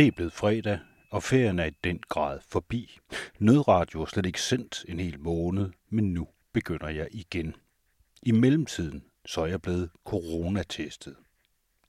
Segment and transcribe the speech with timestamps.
[0.00, 0.78] Det er blevet fredag,
[1.10, 2.98] og ferien er i den grad forbi.
[3.38, 7.54] Nødradio er slet ikke sendt en hel måned, men nu begynder jeg igen.
[8.22, 11.16] I mellemtiden så er jeg blevet coronatestet.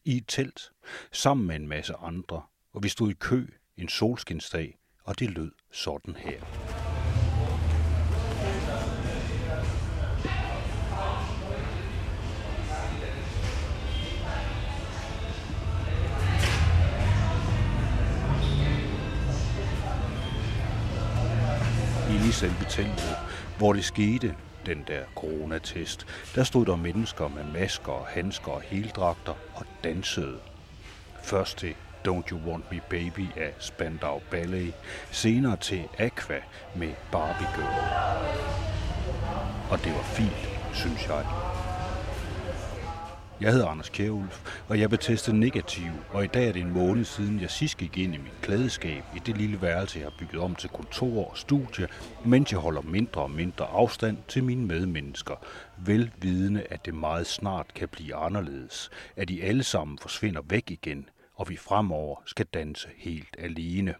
[0.05, 0.71] I et telt,
[1.11, 2.41] sammen med en masse andre,
[2.73, 3.47] og vi stod i kø
[3.77, 6.41] en solskinsdag, og det lød sådan her.
[22.31, 23.17] I selve teltet,
[23.57, 24.35] hvor det skete,
[24.65, 30.37] den der coronatest, der stod der mennesker med masker, handsker og heldragter og dansede.
[31.23, 31.73] Først til
[32.07, 34.73] Don't You Want Me Baby af Spandau Ballet,
[35.11, 36.39] senere til Aqua
[36.75, 37.83] med Barbie Girl.
[39.71, 41.50] Og det var fint, synes jeg.
[43.41, 46.73] Jeg hedder Anders Kjærulf, og jeg blev testet negativ, og i dag er det en
[46.73, 50.13] måned siden, jeg sidst gik ind i mit klædeskab i det lille værelse, jeg har
[50.19, 51.87] bygget om til kontor og studie,
[52.25, 55.35] mens jeg holder mindre og mindre afstand til mine medmennesker,
[55.77, 61.09] velvidende, at det meget snart kan blive anderledes, at de alle sammen forsvinder væk igen,
[61.35, 63.95] og vi fremover skal danse helt alene.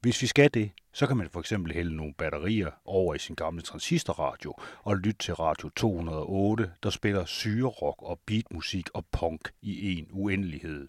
[0.00, 3.34] Hvis vi skal det, så kan man for eksempel hælde nogle batterier over i sin
[3.34, 9.98] gamle transistorradio og lytte til Radio 208, der spiller syrerock og beatmusik og punk i
[9.98, 10.88] en uendelighed.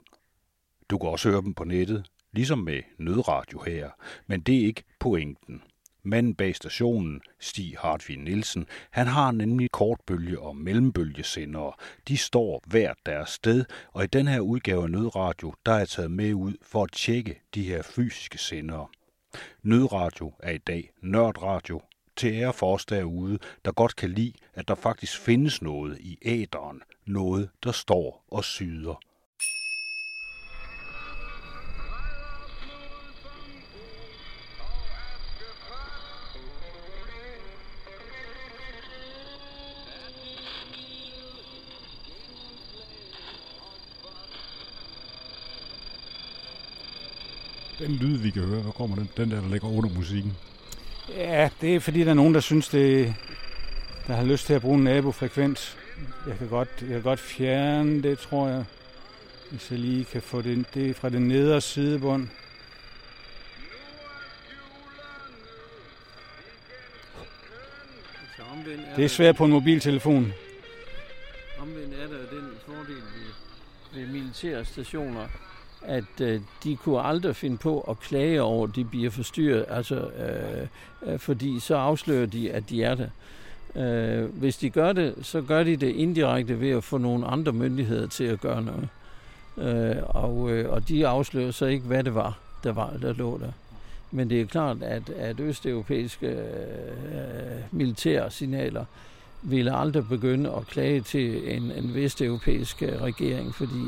[0.90, 3.90] Du kan også høre dem på nettet, ligesom med nødradio her,
[4.28, 5.62] men det er ikke pointen.
[6.06, 11.74] Manden bag stationen, Stig Hartvig Nielsen, han har nemlig kortbølge- og mellembølgesendere.
[12.08, 15.90] De står hvert deres sted, og i den her udgave af Nødradio, der er jeg
[15.90, 18.88] taget med ud for at tjekke de her fysiske sendere.
[19.64, 21.82] Nødradio er i dag nørdradio
[22.16, 26.18] til ære for os derude, der godt kan lide, at der faktisk findes noget i
[26.22, 29.00] æderen, noget, der står og syder.
[47.84, 50.38] Den lyd, vi kan høre, hvor kommer den, den der, der ligger under musikken?
[51.10, 53.16] Ja, det er fordi, der er nogen, der synes, det,
[54.08, 55.78] der har lyst til at bruge en nabofrekvens.
[56.28, 58.66] Jeg kan godt, jeg kan godt fjerne det, tror jeg.
[59.52, 62.28] Hvis jeg lige kan få det, det er fra den nedre sidebund.
[68.96, 70.34] Det er svært på en mobiltelefon.
[71.60, 73.34] Omvendt er der den fordel ved,
[73.94, 75.28] ved militære stationer,
[75.86, 79.96] at øh, de kunne aldrig finde på at klage over, at de bliver forstyrret, altså,
[79.96, 80.68] øh,
[81.06, 83.08] øh, fordi så afslører de, at de er der.
[83.76, 87.52] Øh, hvis de gør det, så gør de det indirekte ved at få nogle andre
[87.52, 88.90] myndigheder til at gøre noget.
[89.58, 93.38] Øh, og, øh, og de afslører så ikke, hvad det var, der, var, der lå
[93.38, 93.52] der.
[94.12, 98.86] Men det er klart, at, at østeuropæiske øh, militære signaler
[99.42, 103.84] ville aldrig begynde at klage til en, en vesteuropæisk øh, regering, fordi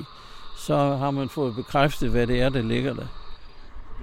[0.55, 3.07] så har man fået bekræftet, hvad det er, der ligger der.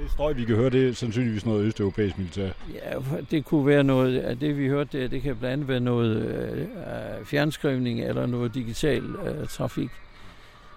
[0.01, 2.51] Det støj, vi kan høre, det er sandsynligvis noget østeuropæisk militær.
[2.75, 5.09] Ja, det kunne være noget af det, vi hørte der.
[5.09, 9.91] Det kan blandt andet være noget øh, fjernskrivning eller noget digital øh, trafik.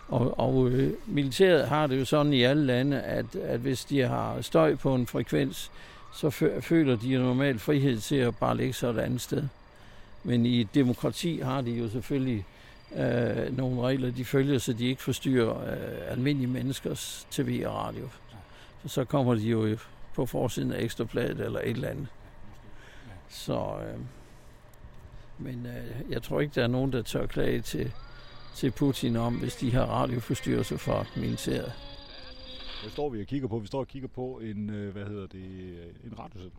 [0.07, 4.01] Og, og øh, militæret har det jo sådan i alle lande, at, at hvis de
[4.01, 5.71] har støj på en frekvens,
[6.13, 6.29] så
[6.61, 9.43] føler de normalt frihed til at bare lægge sig et andet sted.
[10.23, 12.45] Men i et demokrati har de jo selvfølgelig
[12.93, 18.09] øh, nogle regler, de følger, så de ikke forstyrrer øh, almindelige menneskers tv og radio.
[18.81, 19.77] For så kommer de jo
[20.13, 22.07] på forsiden af ekstrabladet eller et eller andet.
[23.29, 23.99] Så, øh,
[25.37, 27.91] men øh, jeg tror ikke, der er nogen, der tør klage til,
[28.55, 31.71] til Putin om, hvis de har radioforstyrrelser fra militæret.
[32.81, 33.59] Hvad står vi og kigger på?
[33.59, 35.43] Vi står og kigger på en, øh, hvad hedder det,
[36.03, 36.51] en radiosæt.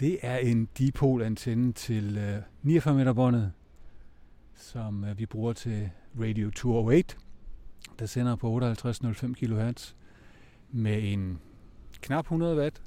[0.00, 3.52] Det er en dipol-antenne til øh, 49 meter båndet,
[4.56, 5.90] som øh, vi bruger til
[6.20, 7.16] Radio 208,
[7.98, 9.94] der sender på 58,05 kHz
[10.70, 11.38] med en
[12.02, 12.82] knap 100 watt,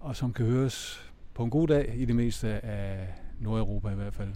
[0.00, 3.08] og som kan høres på en god dag i det meste af
[3.40, 4.32] Nordeuropa i hvert fald.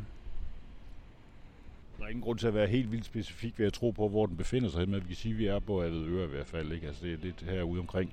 [1.99, 4.27] Der er ingen grund til at være helt vildt specifik ved at tro på, hvor
[4.27, 6.73] den befinder sig, men vi kan sige, at vi er på øre i hvert fald.
[6.73, 6.87] Ikke?
[6.87, 8.13] Altså, det er lidt herude omkring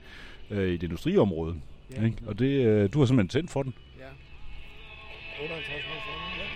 [0.50, 1.62] øh, i det industriområde.
[1.92, 2.06] Ja.
[2.06, 2.18] Ikke?
[2.28, 3.74] Og det, øh, du har simpelthen tændt for den.
[4.00, 4.10] Ja.
[5.44, 5.70] 58
[6.38, 6.49] ja.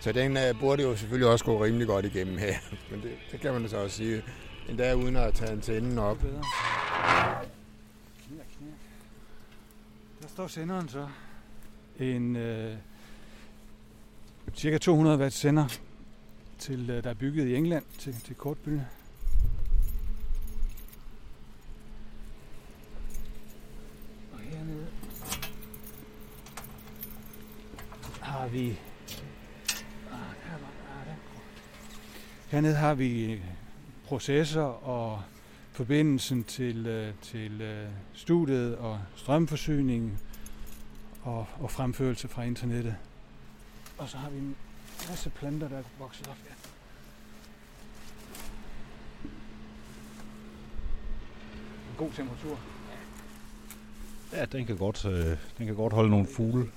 [0.00, 2.54] Så den øh, burde jo selvfølgelig også gå rimelig godt igennem her.
[2.90, 4.22] Men det, det kan man så også sige.
[4.68, 6.18] Endda uden at tage antennen op.
[6.18, 6.42] Bedre.
[8.26, 8.78] Knirk, knirk.
[10.22, 11.08] Der står senderen så.
[11.98, 12.76] En øh,
[14.54, 15.78] cirka 200 watt sender,
[16.58, 18.86] til, øh, der er bygget i England til, til kortbølge.
[24.32, 24.86] Og hernede
[28.20, 28.78] har vi
[32.46, 33.40] Hernede har vi øh,
[34.04, 35.22] processer og
[35.72, 40.20] forbindelsen til, øh, til øh, studiet og strømforsyning
[41.22, 42.96] og, og fremførelse fra internettet.
[43.98, 44.56] Og så har vi en
[45.08, 46.36] masse planter, der er vokset op.
[46.44, 46.54] Ja.
[51.90, 52.58] En god temperatur.
[54.32, 56.70] Ja, den kan godt, øh, den kan godt holde nogle fugle.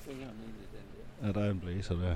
[1.24, 2.16] Ja, der er en blæser der.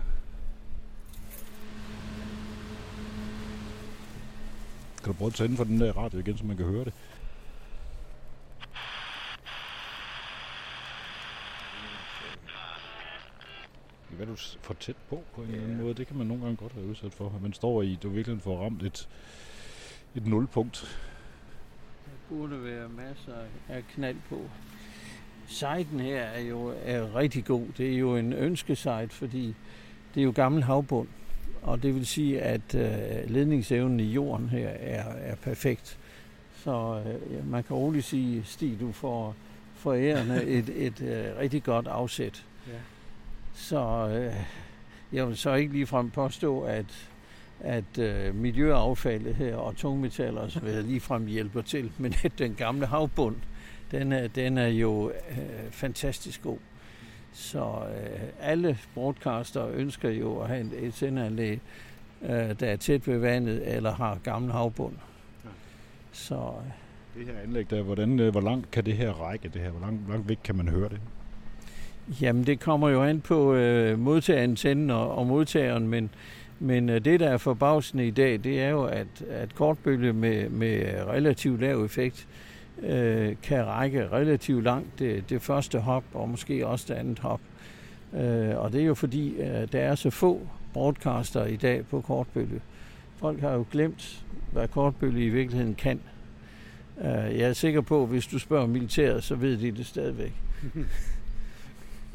[5.03, 6.93] Kan du prøve at tænde for den der radio igen, så man kan høre det?
[14.09, 16.57] Hvad du for tæt på på en eller anden måde, det kan man nogle gange
[16.57, 17.39] godt være udsat for.
[17.41, 19.09] Man står i, du virkelig får ramt et,
[20.15, 20.97] et nulpunkt.
[22.05, 23.35] Der burde være masser
[23.69, 24.49] af knald på.
[25.47, 27.67] Sejten her er jo er rigtig god.
[27.77, 29.55] Det er jo en ønskesejt, fordi
[30.15, 31.07] det er jo gammel havbund.
[31.63, 35.97] Og det vil sige, at øh, ledningsevnen i jorden her er, er perfekt.
[36.63, 39.35] Så øh, ja, man kan roligt sige, Stig, du får
[39.75, 42.45] forærende et, et, øh, rigtig godt afsæt.
[42.67, 42.73] Ja.
[43.53, 44.35] Så øh,
[45.13, 47.09] jeg vil så ikke ligefrem påstå, at,
[47.59, 53.35] at øh, miljøaffaldet her og tungmetaller vil ligefrem hjælper til, men at den gamle havbund,
[53.91, 56.57] den er, den er jo øh, fantastisk god.
[57.33, 61.59] Så øh, alle broadcaster ønsker jo at have et, sendeanlæg,
[62.21, 64.93] øh, der er tæt ved vandet eller har gammel havbund.
[65.43, 65.49] Ja.
[66.11, 69.49] Så, øh, det her anlæg, der, hvordan, øh, hvor langt kan det her række?
[69.53, 69.69] Det her?
[69.69, 70.99] Hvor langt, langt væk kan man høre det?
[72.21, 76.09] Jamen, det kommer jo an på øh, modtagerantennen og, og modtageren, men,
[76.59, 80.49] men øh, det, der er forbavsende i dag, det er jo, at, at kortbølge med,
[80.49, 86.29] med relativt lav effekt øh, Øh, kan række relativt langt det, det første hop, og
[86.29, 87.41] måske også det andet hop.
[88.13, 92.01] Øh, og det er jo fordi, øh, der er så få broadcaster i dag på
[92.01, 92.61] kortbølge.
[93.17, 95.99] Folk har jo glemt, hvad kortbølge i virkeligheden kan.
[97.01, 100.33] Øh, jeg er sikker på, at hvis du spørger militæret, så ved de det stadigvæk.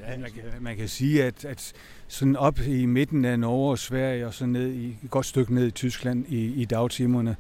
[0.01, 1.73] Ja, man, kan, man kan sige, at, at
[2.09, 5.55] sådan op i midten af Norge og Sverige og så ned i, et godt stykke
[5.55, 7.37] ned i Tyskland i, i dagtimerne,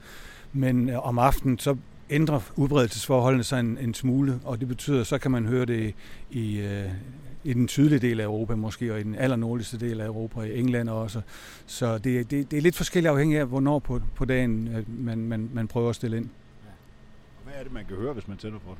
[0.52, 1.76] men øh, om aftenen, så
[2.10, 5.94] ændrer udbredelsesforholdene sig en, en smule, og det betyder, så kan man høre det
[6.30, 6.90] i, øh,
[7.44, 10.58] i den sydlige del af Europa måske, og i den allernordligste del af Europa, i
[10.58, 11.20] England også.
[11.66, 15.50] Så det, det, det er lidt forskelligt afhængigt af, hvornår på, på dagen man, man,
[15.52, 16.28] man prøver at stille ind.
[17.44, 18.78] Hvad er det, man kan høre, hvis man tænder på det?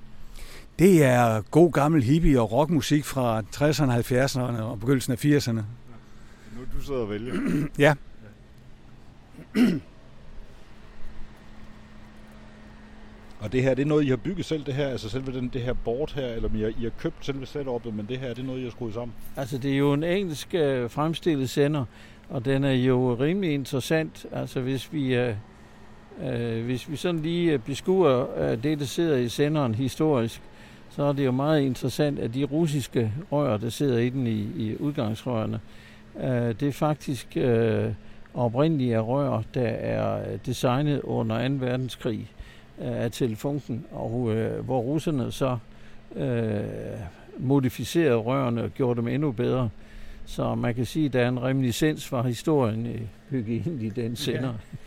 [0.79, 5.57] Det er god gammel hippie- og rockmusik fra 60'erne, 70'erne og begyndelsen af 80'erne.
[5.57, 5.63] Ja.
[6.57, 7.35] Nu du sidder og vælger.
[7.79, 7.95] ja.
[13.41, 15.49] Og det her, det er noget, I har bygget selv, det her, altså selve den,
[15.49, 18.29] det her board her, eller I har, I har købt selve setupet, men det her,
[18.29, 19.15] det er noget, I har skruet sammen?
[19.37, 21.85] Altså, det er jo en engelsk øh, fremstillet sender,
[22.29, 24.27] og den er jo rimelig interessant.
[24.33, 25.35] Altså, hvis vi, øh,
[26.23, 30.43] øh, hvis vi sådan lige øh, beskuer øh, det, der sidder i senderen historisk,
[30.91, 34.41] så er det jo meget interessant, at de russiske rør, der sidder i den i,
[34.57, 35.61] i udgangsrørene,
[36.21, 37.93] øh, det er faktisk øh,
[38.35, 41.55] oprindelige rør, der er øh, designet under 2.
[41.55, 42.31] verdenskrig
[42.81, 45.59] af telefunken, og øh, hvor russerne så
[46.17, 46.61] øh,
[47.39, 49.69] modificerede rørene og gjorde dem endnu bedre.
[50.27, 52.99] Så man kan sige, at der er en reminiscens fra historien i
[53.31, 54.49] hygienen i den sender.
[54.49, 54.79] Ja.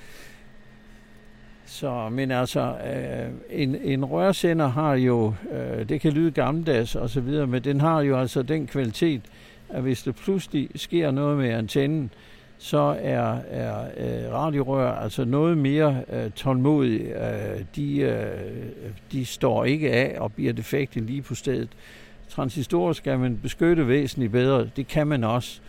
[1.65, 7.09] Så, men altså, øh, en, en rørsender har jo, øh, det kan lyde gammeldags og
[7.09, 9.21] så videre, men den har jo altså den kvalitet,
[9.69, 12.11] at hvis der pludselig sker noget med antennen,
[12.63, 16.99] så er, er øh, radiorør altså noget mere øh, tålmodige.
[16.99, 18.27] Øh, de, øh,
[19.11, 21.69] de står ikke af og bliver defekte lige på stedet.
[22.29, 24.69] Transistorer skal man beskytte væsentligt bedre.
[24.75, 25.61] Det kan man også.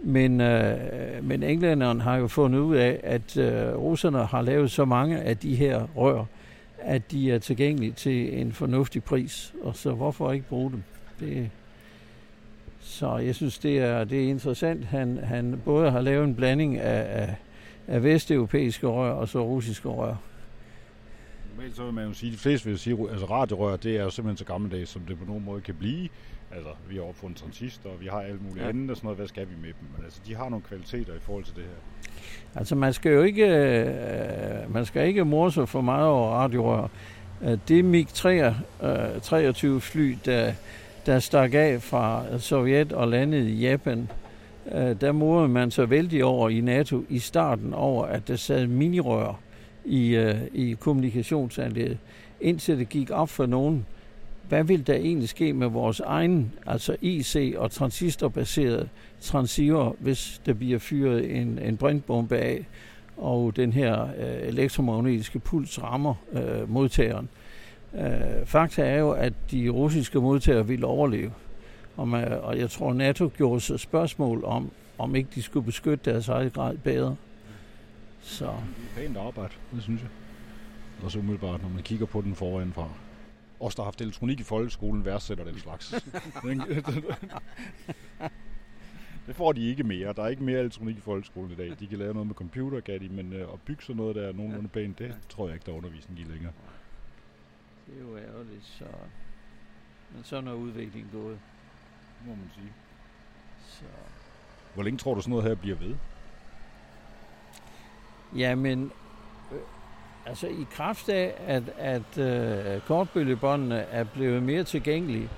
[0.00, 0.78] Men, øh,
[1.22, 5.36] men englænderne har jo fundet ud af, at øh, russerne har lavet så mange af
[5.36, 6.24] de her rør,
[6.78, 9.54] at de er tilgængelige til en fornuftig pris.
[9.62, 10.82] Og så hvorfor ikke bruge dem?
[11.20, 11.50] Det,
[12.80, 14.84] så jeg synes, det er, det er interessant.
[14.84, 17.36] Han, han både har lavet en blanding af, af,
[17.86, 20.16] af vesteuropæiske rør og så russiske rør.
[21.56, 24.02] Normalt så vil man jo sige, de fleste vil sige, at altså radiorør, det er
[24.02, 26.08] jo simpelthen så gammeldags, som det på nogen måde kan blive.
[26.52, 28.68] Altså, vi har opfundet transistor, og vi har alt muligt ja.
[28.68, 29.18] andet og sådan noget.
[29.18, 29.88] Hvad skal vi med dem?
[29.96, 31.70] Men altså, de har nogle kvaliteter i forhold til det her.
[32.54, 36.88] Altså, man skal jo ikke, øh, man skal ikke morse for meget over radiorør.
[37.42, 40.52] Øh, det MiG-23 øh, fly, der
[41.08, 44.10] der stak af fra Sovjet og landede i Japan,
[44.72, 48.66] øh, der morede man så vældig over i NATO i starten over, at der sad
[48.66, 49.40] minirør
[49.84, 51.98] i, øh, i kommunikationsanlægget,
[52.40, 53.86] indtil det gik op for nogen.
[54.48, 58.88] hvad vil der egentlig ske med vores egen, altså IC og transistorbaserede
[59.20, 62.66] transceiver, hvis der bliver fyret en, en brintbombe af,
[63.16, 67.28] og den her øh, elektromagnetiske puls rammer øh, modtageren.
[67.32, 67.47] Øh,
[68.44, 71.32] fakta er jo, at de russiske modtagere vil overleve.
[71.96, 76.10] Og, man, og jeg tror, NATO gjorde sig spørgsmål om, om ikke de skulle beskytte
[76.10, 77.16] deres eget grad bedre.
[78.20, 78.44] Så.
[78.44, 80.10] Det er pænt arbejde, det synes jeg.
[81.02, 82.88] Også umiddelbart, når man kigger på den foranfra.
[83.60, 85.90] Os, der har haft elektronik i folkeskolen, værdsætter den slags.
[89.26, 90.12] det får de ikke mere.
[90.12, 91.72] Der er ikke mere elektronik i folkeskolen i dag.
[91.80, 94.28] De kan lave noget med computer, kan de, men øh, at bygge sådan noget, der
[94.28, 96.52] er nogenlunde pænt, det tror jeg ikke, der er undervisning i længere.
[97.88, 98.84] Det er jo ærgerligt, så...
[100.14, 101.38] Men sådan er udviklingen gået.
[102.26, 102.72] Må man sige.
[103.68, 103.84] Så...
[104.74, 105.94] Hvor længe tror du sådan noget her bliver ved?
[108.36, 108.92] Jamen,
[109.52, 109.58] øh,
[110.26, 115.28] altså i kraft af, at, at øh, kortbølgebåndene er blevet mere tilgængelige,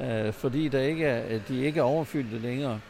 [0.00, 2.80] øh, fordi der ikke er, de ikke er overfyldte længere,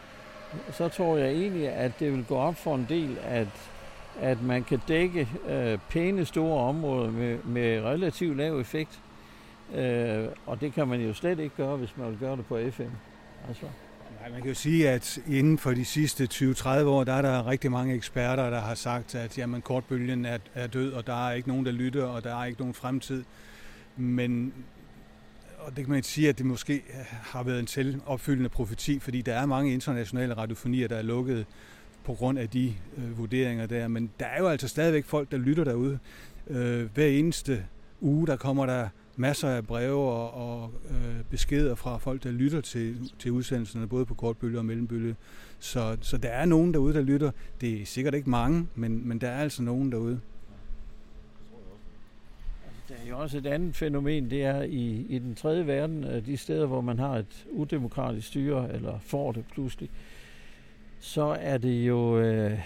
[0.71, 3.71] så tror jeg egentlig, at det vil gå op for en del, at,
[4.21, 9.01] at man kan dække øh, pæne store områder med, med relativt lav effekt.
[9.75, 12.59] Øh, og det kan man jo slet ikke gøre, hvis man vil gøre det på
[12.71, 12.83] FM.
[13.49, 13.67] Altså.
[14.21, 17.47] Nej, man kan jo sige, at inden for de sidste 20-30 år, der er der
[17.47, 21.33] rigtig mange eksperter, der har sagt, at jamen, kortbølgen er, er død, og der er
[21.33, 23.25] ikke nogen, der lytter, og der er ikke nogen fremtid.
[23.97, 24.53] Men
[25.59, 29.35] og det kan man sige, at det måske har været en selvopfyldende profeti, fordi der
[29.35, 31.47] er mange internationale radiofonier, der er lukket
[32.09, 33.88] på grund af de øh, vurderinger der.
[33.88, 35.99] Men der er jo altså stadigvæk folk, der lytter derude.
[36.47, 37.65] Øh, hver eneste
[38.00, 42.61] uge, der kommer der masser af breve og, og øh, beskeder fra folk, der lytter
[42.61, 45.17] til, til udsendelserne, både på kortbølge og mellembølge.
[45.59, 47.31] Så, så der er nogen derude, der lytter.
[47.61, 50.21] Det er sikkert ikke mange, men, men der er altså nogen derude.
[52.88, 56.27] Der er jo også et andet fænomen, det er i, i den tredje verden, øh,
[56.27, 59.91] de steder, hvor man har et udemokratisk styre, eller får det pludselig,
[61.00, 62.59] så er det jo øh,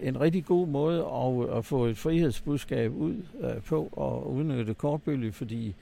[0.00, 5.32] en rigtig god måde at, at få et frihedsbudskab ud øh, på og udnytte kortbølge,
[5.32, 5.74] fordi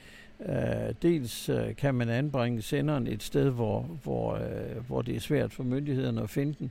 [0.49, 5.21] øh, dels øh, kan man anbringe senderen et sted, hvor, hvor, øh, hvor det er
[5.21, 6.71] svært for myndighederne at finde den,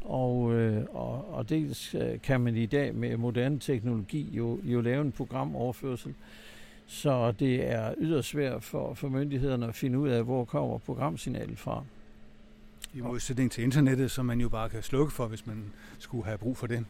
[0.00, 4.80] og, øh, og, og dels øh, kan man i dag med moderne teknologi jo, jo
[4.80, 6.14] lave en programoverførsel,
[6.86, 11.58] så det er yderst svært for, for myndighederne at finde ud af, hvor kommer programsignalet
[11.58, 11.84] fra.
[12.94, 16.38] I modsætning til internettet, som man jo bare kan slukke for, hvis man skulle have
[16.38, 16.84] brug for det.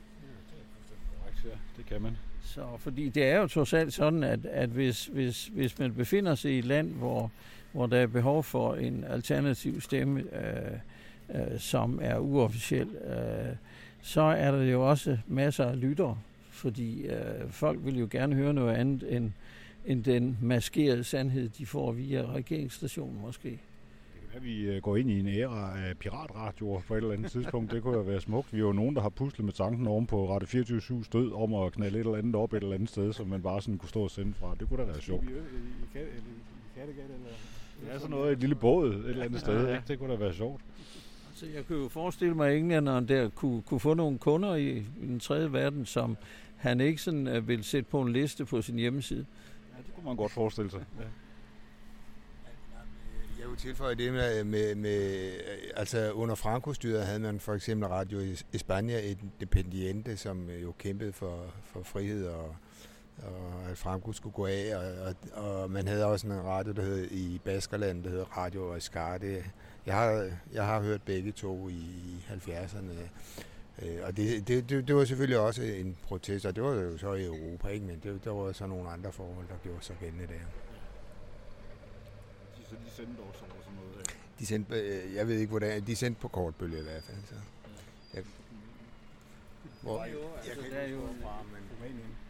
[1.45, 2.17] Ja, det kan man.
[2.43, 6.35] Så, fordi det er jo trods alt sådan, at, at hvis, hvis, hvis man befinder
[6.35, 7.31] sig i et land, hvor,
[7.73, 10.73] hvor der er behov for en alternativ stemme, øh,
[11.35, 13.57] øh, som er uofficiel, øh,
[14.03, 16.19] så er der jo også masser af lyttere,
[16.51, 19.33] fordi øh, folk vil jo gerne høre noget andet end,
[19.87, 23.61] end den maskerede sandhed, de får via regeringsstationen måske
[24.37, 27.73] at vi øh, går ind i en æra af piratradioer på et eller andet tidspunkt.
[27.73, 28.53] Det kunne jo være smukt.
[28.53, 31.55] Vi er jo nogen, der har puslet med tanken oven på Radio 24 stød om
[31.55, 33.89] at knalde et eller andet op et eller andet sted, som man bare sådan kunne
[33.89, 34.55] stå og sende fra.
[34.61, 35.25] Det kunne da være sjovt.
[37.87, 39.69] Ja, sådan noget, et lille båd et eller andet sted.
[39.69, 39.83] Ikke?
[39.89, 40.61] Det kunne da være sjovt.
[41.35, 44.77] Så jeg kunne jo forestille mig, at englænderen der kunne, kunne få nogle kunder i,
[44.77, 46.17] i den tredje verden, som
[46.57, 49.27] han ikke sådan uh, vil sætte på en liste på sin hjemmeside.
[49.73, 50.85] Ja, det kunne man godt forestille sig.
[51.01, 51.05] Ja
[53.55, 58.19] jo tilføje det med, med, med øh, altså under Franco-styret havde man for eksempel Radio
[58.57, 62.57] España Independiente, som øh, jo kæmpede for, for frihed og,
[63.19, 66.83] og at Franco skulle gå af, og, og, og man havde også en radio, der
[66.83, 69.45] hed i Baskerland, der hed Radio Escarte.
[69.87, 73.09] Jeg har, jeg har hørt begge to i 70'erne.
[73.83, 76.99] Øh, og det, det, det, det var selvfølgelig også en protest, og det var jo
[76.99, 77.87] så i Europa, ikke?
[77.87, 80.64] men det, der var så nogle andre forhold, der gjorde sig gældende der
[82.75, 84.07] så de sendte også over sådan noget?
[84.07, 84.15] Der.
[84.39, 87.17] De sendte, øh, jeg ved ikke hvordan, de sendte på kortbølge i hvert fald.
[87.29, 87.35] Så.
[88.15, 88.23] Jeg,
[89.83, 90.15] hvor, jeg,
[90.45, 91.01] altså, der, er jo,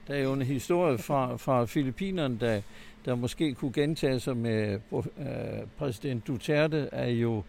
[0.08, 2.60] der er jo en historie fra, fra Filippinerne, der,
[3.04, 7.42] der måske kunne gentage sig med øh, præsident Duterte, er jo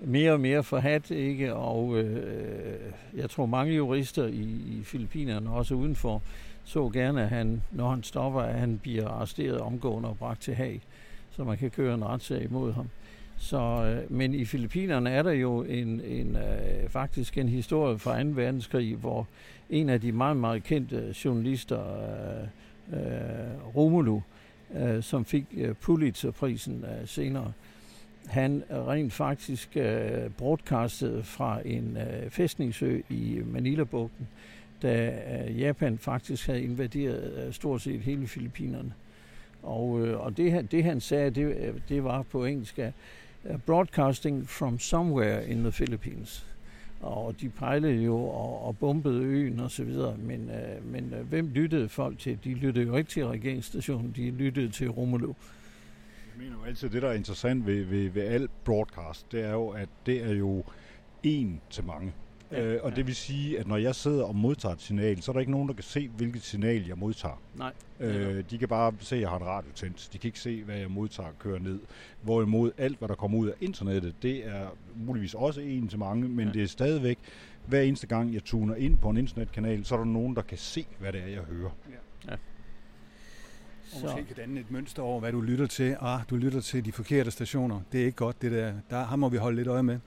[0.00, 1.54] mere og mere forhat, ikke?
[1.54, 6.22] Og øh, jeg tror mange jurister i, i Filippinerne, også udenfor,
[6.64, 10.54] så gerne, at han, når han stopper, at han bliver arresteret omgående og bragt til
[10.54, 10.82] Haag
[11.36, 12.88] så man kan køre en retssag imod ham.
[13.38, 18.22] Så, øh, men i Filippinerne er der jo en, en øh, faktisk en historie fra
[18.22, 18.28] 2.
[18.28, 19.26] verdenskrig, hvor
[19.70, 21.80] en af de meget, meget kendte journalister,
[22.92, 24.20] øh, øh, Romulo,
[24.74, 27.52] øh, som fik øh, Pulitzerprisen øh, senere,
[28.26, 34.28] han rent faktisk øh, broadcastede fra en øh, fæstningsø i Manila-bugten,
[34.82, 38.92] da øh, Japan faktisk havde invaderet øh, stort set hele Filippinerne.
[39.66, 42.78] Og, øh, og det, det han sagde, det, øh, det var på engelsk,
[43.66, 46.46] broadcasting from somewhere in the Philippines.
[47.00, 51.28] Og de pejlede jo og, og bombede øen og så videre, men, øh, men øh,
[51.28, 52.38] hvem lyttede folk til?
[52.44, 55.26] De lyttede jo ikke til regeringsstationen, de lyttede til Romulo.
[55.26, 59.52] Jeg mener jo altid, det der er interessant ved, ved, ved alt broadcast, det er
[59.52, 60.64] jo, at det er jo
[61.22, 62.12] en til mange.
[62.52, 62.96] Ja, øh, og ja.
[62.96, 65.52] det vil sige, at når jeg sidder og modtager et signal, så er der ikke
[65.52, 67.42] nogen, der kan se, hvilket signal jeg modtager.
[67.54, 67.72] Nej.
[68.00, 70.08] Øh, de kan bare se, at jeg har en radio tændt.
[70.12, 71.80] De kan ikke se, hvad jeg modtager og kører ned.
[72.22, 76.28] Hvorimod alt, hvad der kommer ud af internettet, det er muligvis også en til mange,
[76.28, 76.52] men ja.
[76.52, 77.18] det er stadigvæk,
[77.66, 80.58] hver eneste gang jeg tuner ind på en internetkanal, så er der nogen, der kan
[80.58, 81.70] se, hvad det er, jeg hører.
[81.90, 82.30] Ja.
[82.30, 82.36] ja.
[83.94, 85.96] Og måske kan danne et mønster over, hvad du lytter til.
[86.00, 87.80] Ah, du lytter til de forkerte stationer.
[87.92, 88.72] Det er ikke godt, det der.
[88.90, 89.98] Der har må vi holde lidt øje med.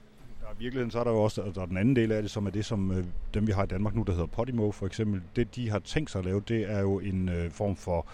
[0.58, 2.46] I virkeligheden så er der jo også der er den anden del af det, som
[2.46, 3.04] er det, som øh,
[3.34, 5.22] dem vi har i Danmark nu, der hedder Podimo for eksempel.
[5.36, 8.06] Det, de har tænkt sig at lave, det er jo en øh, form for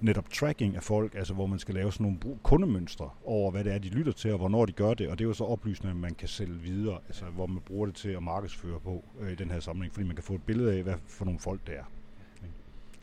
[0.00, 3.74] netop tracking af folk, altså hvor man skal lave sådan nogle kundemønstre over, hvad det
[3.74, 5.98] er, de lytter til, og hvornår de gør det, og det er jo så oplysninger,
[5.98, 9.34] man kan sælge videre, altså hvor man bruger det til at markedsføre på øh, i
[9.34, 11.76] den her sammenhæng, fordi man kan få et billede af, hvad for nogle folk det
[11.76, 11.84] er.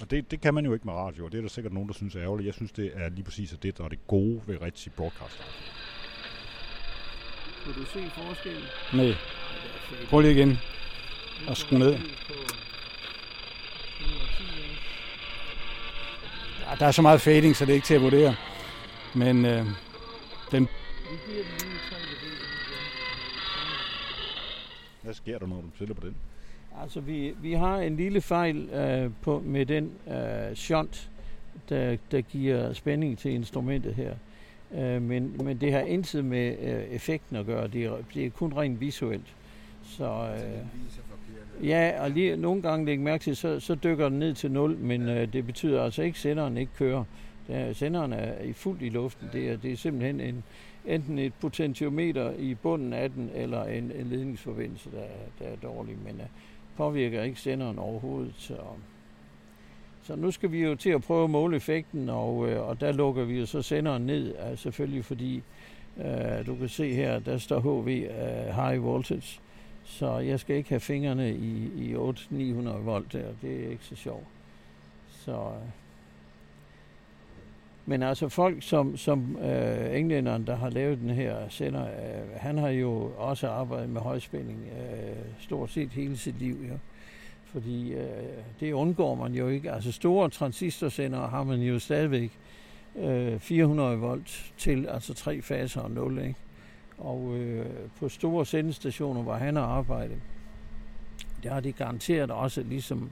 [0.01, 1.88] Og det, det kan man jo ikke med radio, og det er der sikkert nogen,
[1.89, 2.46] der synes er ærgerligt.
[2.46, 5.42] Jeg synes, det er lige præcis det, der er det gode ved rigtig broadcast.
[7.65, 8.63] Kan du se forskellen?
[8.93, 9.15] Nej.
[10.10, 10.60] Prøv lige igen
[11.48, 11.93] og skrue ned.
[16.62, 18.36] Ja, der er så meget fading, så det er ikke til at vurdere.
[19.15, 19.65] Men øh,
[20.51, 20.67] den...
[25.01, 26.15] Hvad sker der, når du tæller på den?
[26.81, 31.10] Altså, vi, vi har en lille fejl øh, på, med den øh, shunt,
[31.69, 34.15] der, der giver spænding til instrumentet her.
[34.74, 37.67] Øh, men, men det har intet med øh, effekten at gøre.
[37.67, 39.36] Det er, det er kun rent visuelt.
[39.84, 44.34] Så, øh, ja, og lige nogle gange lægge mærke til, så, så dykker den ned
[44.34, 47.03] til 0, men øh, det betyder altså ikke, at senderen ikke kører.
[47.50, 49.30] Er, senderen er i fuldt i luften.
[49.34, 50.43] Det er, det er simpelthen en,
[50.86, 55.95] enten et potentiometer i bunden af den, eller en, en ledningsforbindelse, der, der er dårlig.
[56.06, 56.28] Men øh,
[56.78, 58.34] påvirker ikke senderen overhovedet.
[58.38, 58.56] Så,
[60.06, 62.91] så nu skal vi jo til at prøve at måle effekten, og, øh, og der
[62.91, 65.44] lukker vi jo så senderen ned, altså selvfølgelig fordi
[65.98, 69.39] øh, du kan se her, der står HV øh, High Voltage,
[69.84, 73.96] så jeg skal ikke have fingrene i, i 800-900 volt der, det er ikke så
[73.96, 74.26] sjovt.
[75.10, 75.70] Så, øh,
[77.86, 82.58] men altså folk som, som øh, englænderen, der har lavet den her sender, øh, han
[82.58, 86.58] har jo også arbejdet med højspænding øh, stort set hele sit liv.
[86.70, 86.78] Ja.
[87.45, 88.08] Fordi øh,
[88.60, 89.71] det undgår man jo ikke.
[89.71, 92.39] Altså store transistorsender har man jo stadigvæk
[92.95, 96.17] øh, 400 volt til, altså tre faser og 0.
[96.17, 96.36] Ikke?
[96.97, 97.65] Og øh,
[97.99, 100.17] på store sendestationer, hvor han har arbejdet,
[101.43, 103.10] der har de garanteret også, ligesom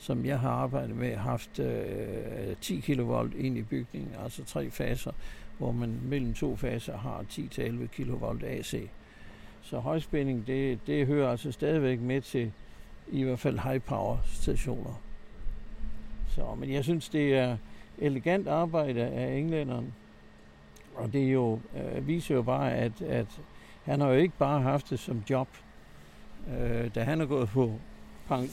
[0.00, 5.12] som jeg har arbejdet med, haft øh, 10 kV ind i bygningen, altså tre faser,
[5.58, 8.88] hvor man mellem to faser har 10-11 kV AC.
[9.62, 12.52] Så højspænding, det, det hører altså stadigvæk med til
[13.12, 15.00] i hvert fald high power stationer.
[16.28, 17.56] Så, men jeg synes, det er
[17.98, 19.94] elegant arbejde af englænderen.
[20.94, 23.40] Og det er jo, øh, viser jo bare, at, at
[23.84, 25.48] han har jo ikke bare haft det som job.
[26.48, 27.74] Øh, da han er gået på,
[28.28, 28.50] pen-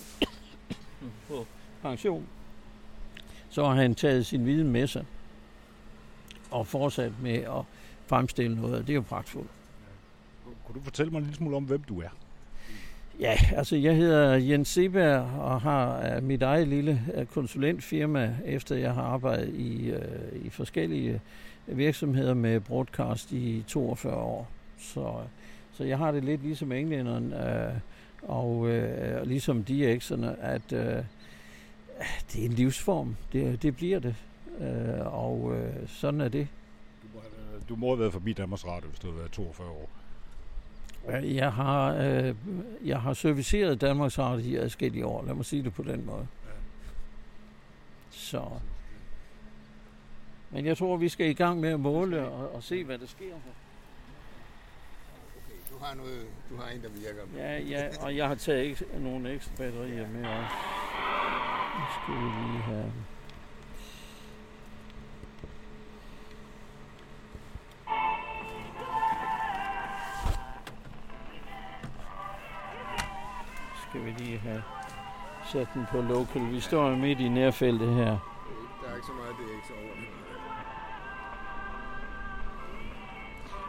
[1.28, 1.46] på
[1.82, 2.28] pension,
[3.50, 5.06] så har han taget sin viden med sig
[6.52, 7.64] og fortsat med at
[8.08, 8.88] fremstille noget.
[8.88, 9.50] Det er jo pragtfuldt.
[10.66, 12.10] Kunne du fortælle mig en lille smule om, hvem du er?
[13.20, 18.94] Ja, altså jeg hedder Jens Seberg og har mit eget lille øh, konsulentfirma, efter jeg
[18.94, 21.22] har arbejdet i, øh, i forskellige
[21.68, 24.48] øh, virksomheder med broadcast i 42 år.
[24.80, 25.14] Så,
[25.74, 27.74] så jeg har det lidt ligesom englænderen øh,
[28.22, 31.04] og øh, ligesom DX'erne, at øh,
[32.34, 33.16] det er en livsform.
[33.34, 34.16] Det, det bliver det.
[34.60, 36.48] Øh, og øh, sådan er det.
[37.04, 39.70] Du må, have, du må have været forbi Danmarks Radio, hvis du har været 42
[39.70, 39.90] år.
[41.14, 42.36] Jeg har, øh,
[42.86, 45.24] jeg har serviceret Danmarks Radio i adskillige år.
[45.26, 46.28] Lad mig sige det på den måde.
[48.10, 48.44] Så.
[50.50, 53.08] Men jeg tror, vi skal i gang med at måle og, og se, hvad der
[53.08, 53.54] sker her.
[55.38, 57.22] Okay, du har, noget, du har en, der virker.
[57.38, 60.56] Ja, ja, og jeg har taget ekstra, nogle ekstra batterier med også.
[61.78, 62.92] Nu skal vi lige have...
[73.90, 74.64] Skal vi lige have
[75.46, 76.52] sat den på local.
[76.52, 78.06] Vi står midt i nærfeltet her.
[78.06, 78.18] Der
[78.92, 79.96] er ikke så meget, det er ikke så over.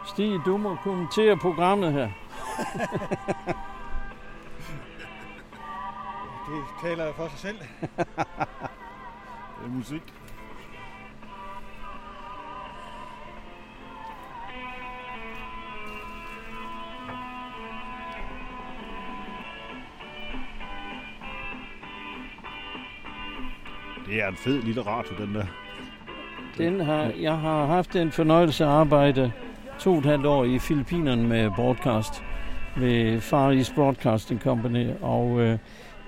[0.05, 2.09] Stig, du må kommentere programmet her.
[6.47, 7.57] det taler for sig selv.
[9.57, 10.13] det er musik.
[24.29, 25.45] En fed lille radio, den der.
[26.57, 29.31] Den har, jeg har haft en fornøjelse at arbejde
[29.79, 32.23] to og et halvt år i Filippinerne med broadcast
[32.77, 35.57] ved Far East Broadcasting Company, og øh,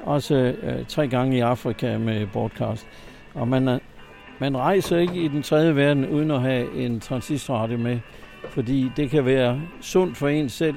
[0.03, 2.87] også øh, tre gange i Afrika med broadcast.
[3.33, 3.79] Og man,
[4.39, 7.99] man rejser ikke i den tredje verden uden at have en transistorradio med,
[8.49, 10.75] fordi det kan være sundt for en selv,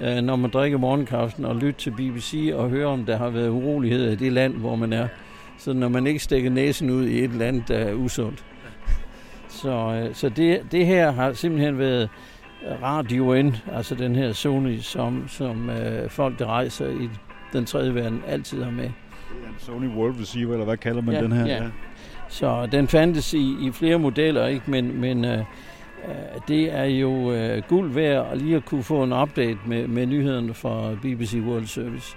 [0.00, 3.48] øh, når man drikker morgenkaffen og lytter til BBC og hører, om der har været
[3.48, 5.08] uroligheder i det land, hvor man er.
[5.58, 8.44] Så når man ikke stikker næsen ud i et land, der er usundt.
[9.48, 12.08] Så, øh, så det, det her har simpelthen været
[12.82, 17.08] radioen, altså den her Sony, som, som øh, folk, der rejser i
[17.52, 18.84] den tredje verden, altid har med.
[18.84, 18.92] Det
[19.44, 21.46] er en Sony World Receiver, eller hvad kalder man ja, den her?
[21.46, 21.62] Ja.
[21.62, 21.68] ja.
[22.28, 24.70] Så den fandtes i, i flere modeller, ikke?
[24.70, 25.38] men, men øh,
[26.48, 30.06] det er jo øh, guld værd at lige at kunne få en update med, med
[30.06, 32.16] nyhederne fra BBC World Service.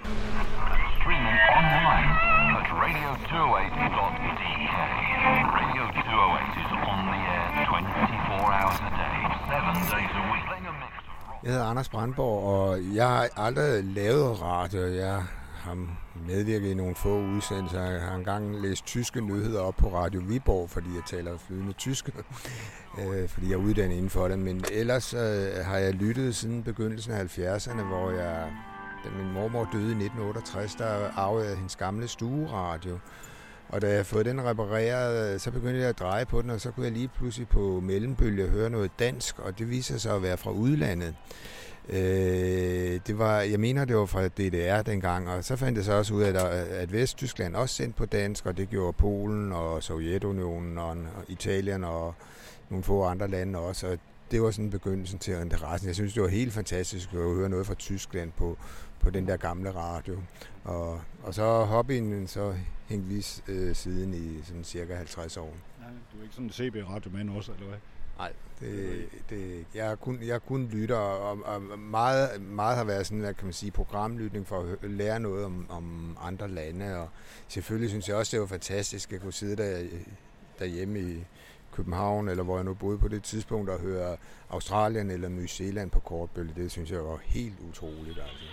[3.30, 4.76] Streaming radio208.dk.
[5.58, 10.44] Radio 208 is on the air 24 hours a day, 7 days a week.
[11.42, 14.86] Jeg hedder Anders Brandborg, og jeg har aldrig lavet radio.
[14.86, 15.22] Jeg
[15.54, 15.86] har
[16.26, 17.82] medvirket i nogle få udsendelser.
[17.82, 22.08] Jeg har engang læst tyske nyheder op på Radio Viborg, fordi jeg taler flydende tysk,
[23.00, 24.38] øh, fordi jeg er uddannet inden for det.
[24.38, 28.52] Men ellers øh, har jeg lyttet siden begyndelsen af 70'erne, hvor jeg,
[29.04, 32.98] da min mormor døde i 1968, der arvede jeg hendes gamle stueradio.
[33.68, 36.70] Og da jeg fået den repareret, så begyndte jeg at dreje på den, og så
[36.70, 40.36] kunne jeg lige pludselig på mellembølge høre noget dansk, og det viser sig at være
[40.36, 41.14] fra udlandet.
[41.88, 45.92] Øh, det var, jeg mener, det var fra DDR dengang, og så fandt jeg så
[45.92, 46.36] også ud af, at,
[46.68, 51.84] at Vesttyskland også sendte på dansk, og det gjorde Polen og Sovjetunionen og, og Italien
[51.84, 52.14] og
[52.70, 53.86] nogle få andre lande også.
[53.86, 53.98] Og
[54.30, 55.86] det var sådan begyndelsen til interessen.
[55.86, 58.58] Jeg synes, det var helt fantastisk at høre noget fra Tyskland på,
[59.00, 60.18] på den der gamle radio.
[60.64, 62.54] Og, og så hobbyen så
[62.86, 65.56] hængte vi øh, siden i sådan cirka 50 år.
[65.80, 67.78] Nej, du er ikke sådan en CB-radiomand også, eller hvad?
[68.18, 73.20] Nej, det, det, jeg, kun, jeg kun lytter, og, og meget, meget har været sådan,
[73.20, 77.08] hvad kan man sige, programlytning for at lære noget om, om andre lande, og
[77.48, 79.88] selvfølgelig synes jeg også, det var fantastisk at kunne sidde der,
[80.58, 81.24] derhjemme i
[81.72, 84.16] København, eller hvor jeg nu boede på det tidspunkt, og høre
[84.50, 86.52] Australien eller New Zealand på kortbølge.
[86.56, 88.18] Det synes jeg var helt utroligt.
[88.18, 88.44] Altså.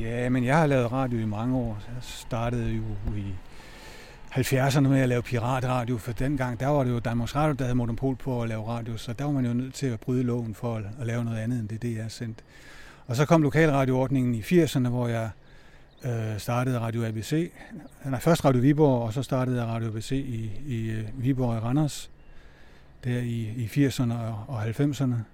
[0.00, 1.78] Ja, men jeg har lavet radio i mange år.
[1.94, 2.82] Jeg startede jo
[3.16, 3.24] i
[4.30, 7.74] 70'erne med at lave piratradio, for dengang, der var det jo Danmarks Radio, der havde
[7.74, 10.54] monopol på at lave radio, så der var man jo nødt til at bryde loven
[10.54, 12.38] for at, at lave noget andet end det, det jeg sendt.
[13.06, 15.30] Og så kom lokalradioordningen i 80'erne, hvor jeg
[16.04, 17.52] øh, startede Radio ABC.
[18.04, 21.62] Nej, først Radio Viborg, og så startede jeg Radio ABC i, i øh, Viborg og
[21.62, 22.10] Randers,
[23.04, 25.33] der i, i 80'erne og, og 90'erne.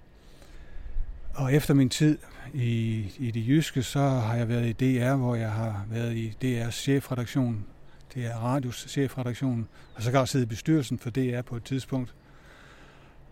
[1.33, 2.17] Og efter min tid
[2.53, 6.33] i, i det jyske, så har jeg været i DR, hvor jeg har været i
[6.43, 7.65] DR's chefredaktion.
[8.13, 9.67] Det er radios chefredaktion.
[9.95, 12.15] Og så kan jeg også sidde i bestyrelsen for DR på et tidspunkt.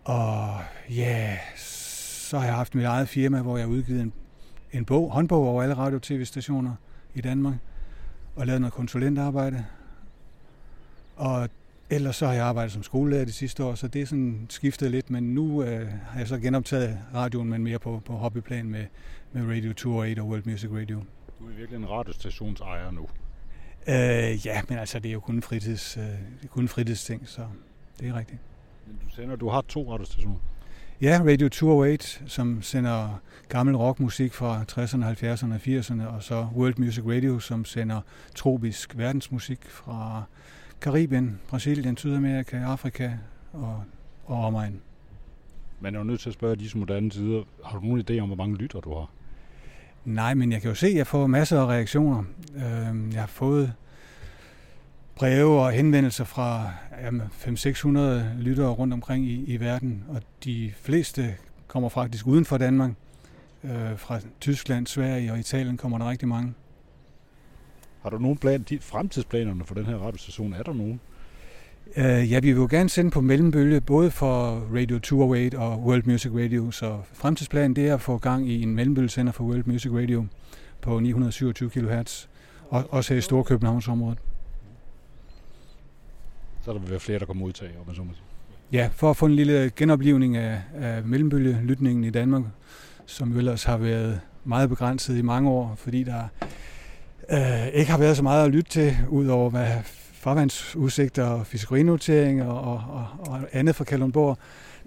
[0.04, 0.58] Og
[0.90, 4.12] ja, så har jeg haft mit eget firma, hvor jeg har udgivet en,
[4.72, 6.74] en bog, håndbog over alle radio- og tv-stationer
[7.14, 7.54] i Danmark.
[8.36, 9.64] Og lavet noget konsulentarbejde.
[11.16, 11.48] Og
[11.92, 14.90] Ellers så har jeg arbejdet som skolelærer de sidste år, så det er sådan skiftet
[14.90, 18.84] lidt, men nu øh, har jeg så genoptaget radioen, men mere på, på hobbyplan med,
[19.32, 21.02] med Radio 208 og World Music Radio.
[21.40, 23.06] Du er virkelig en radiostationsejer nu.
[23.88, 27.42] Øh, ja, men altså det er jo kun, fritids, øh, det er kun fritidsting, så
[28.00, 28.38] det er rigtigt.
[28.86, 30.38] Men du sender, du har to radiostationer?
[31.00, 36.74] Ja, Radio 208, som sender gammel rockmusik fra 60'erne, 70'erne og 80'erne, og så World
[36.78, 38.00] Music Radio, som sender
[38.34, 40.24] tropisk verdensmusik fra
[40.80, 43.10] Karibien, Brasilien, Sydamerika, Afrika
[43.52, 43.82] og,
[44.26, 44.80] og omegn.
[45.80, 48.28] Man er jo nødt til at spørge disse moderne tider, har du nogen idé om,
[48.28, 49.10] hvor mange lytter du har?
[50.04, 52.24] Nej, men jeg kan jo se, at jeg får masser af reaktioner.
[52.54, 53.72] Øhm, jeg har fået
[55.14, 57.88] breve og henvendelser fra 500-600
[58.38, 61.34] lyttere rundt omkring i, i verden, og de fleste
[61.66, 62.90] kommer faktisk uden for Danmark.
[63.64, 66.54] Øh, fra Tyskland, Sverige og Italien kommer der rigtig mange.
[68.02, 70.52] Har du nogen plan, de fremtidsplanerne for den her radiostation?
[70.52, 71.00] Er der nogen?
[71.96, 76.02] Uh, ja, vi vil jo gerne sende på mellembølge, både for Radio 208 og World
[76.06, 76.70] Music Radio.
[76.70, 80.26] Så fremtidsplanen det er at få gang i en mellembølgesender for World Music Radio
[80.80, 82.26] på 927 kHz,
[82.68, 84.18] og også her i Storkøbenhavnsområdet.
[86.64, 88.24] Så der vil være flere, der kommer modtage, om man så må sige.
[88.72, 92.42] Ja, for at få en lille genoplivning af, af mellembølgelytningen i Danmark,
[93.06, 96.22] som jo ellers har været meget begrænset i mange år, fordi der
[97.30, 99.68] øh, ikke har været så meget at lytte til, udover hvad
[100.12, 104.38] farvandsudsigter, og fiskerinoteringer og, og, og andet fra Kalundborg.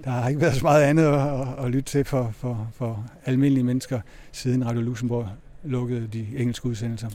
[0.04, 3.06] Der har ikke været så meget andet at, at, at lytte til for, for, for
[3.26, 5.30] almindelige mennesker, siden Radio Luxembourg
[5.64, 7.10] lukkede de engelske udsendelser.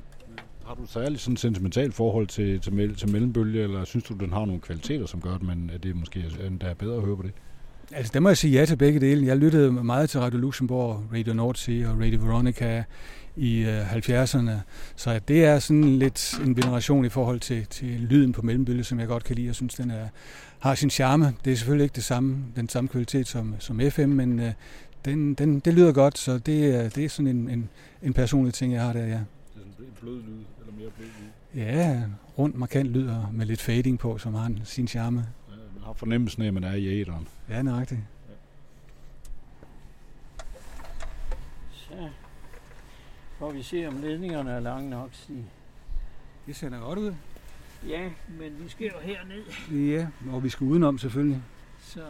[0.66, 4.32] Har du særligt sådan et sentimentalt forhold til, til, til mellembølge, eller synes du, den
[4.32, 7.02] har nogle kvaliteter, som gør, at, man, at det måske er, endda er bedre at
[7.02, 7.32] høre på det?
[7.92, 9.26] Altså, der må jeg sige ja til begge dele.
[9.26, 12.84] Jeg lyttede meget til Radio Luxembourg, Radio Nordsea og Radio Veronica
[13.36, 14.50] i øh, 70'erne.
[14.96, 19.00] Så det er sådan lidt en veneration i forhold til, til lyden på mellembølge, som
[19.00, 19.46] jeg godt kan lide.
[19.46, 20.08] Jeg synes, den er,
[20.58, 21.34] har sin charme.
[21.44, 24.52] Det er selvfølgelig ikke det samme, den samme kvalitet som, som FM, men øh,
[25.04, 27.68] den, den, det lyder godt, så det, er, det er sådan en, en,
[28.02, 29.12] en personlig ting, jeg har der, ja.
[29.12, 29.18] Er
[29.78, 31.62] en blød lyd, eller mere blød lyd?
[31.62, 32.02] Ja,
[32.38, 35.26] rundt markant lyd og med lidt fading på, som har sin charme.
[35.88, 37.28] Har fornemmelsen af, at man er i æderen.
[37.48, 38.00] Ja, nøjagtigt.
[41.72, 42.08] Så
[43.38, 45.44] får vi se, om ledningerne er lange nok, Stig.
[46.46, 47.14] Det ser godt ud.
[47.86, 49.44] Ja, men vi skal jo herned.
[49.88, 51.42] Ja, og vi skal udenom selvfølgelig.
[51.78, 52.00] Så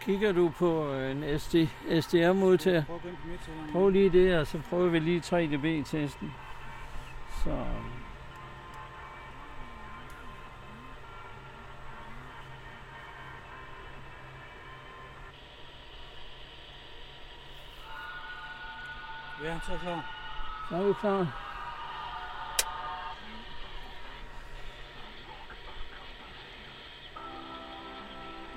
[0.00, 1.54] Kigger du på en SD,
[2.00, 2.84] SDR-modtager?
[3.72, 6.32] Prøv lige det, og så prøver vi lige 3dB-testen.
[7.44, 7.50] Så...
[19.44, 20.04] Ja, så er klar.
[20.68, 21.26] Så er vi klar.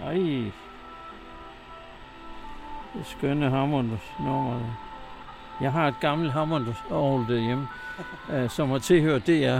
[0.04, 0.52] Ej,
[3.04, 4.60] skønne Hammond nummer.
[5.62, 7.68] Jeg har et gammelt Hammond Aarhus derhjemme,
[8.34, 9.60] øh, som har tilhørt DR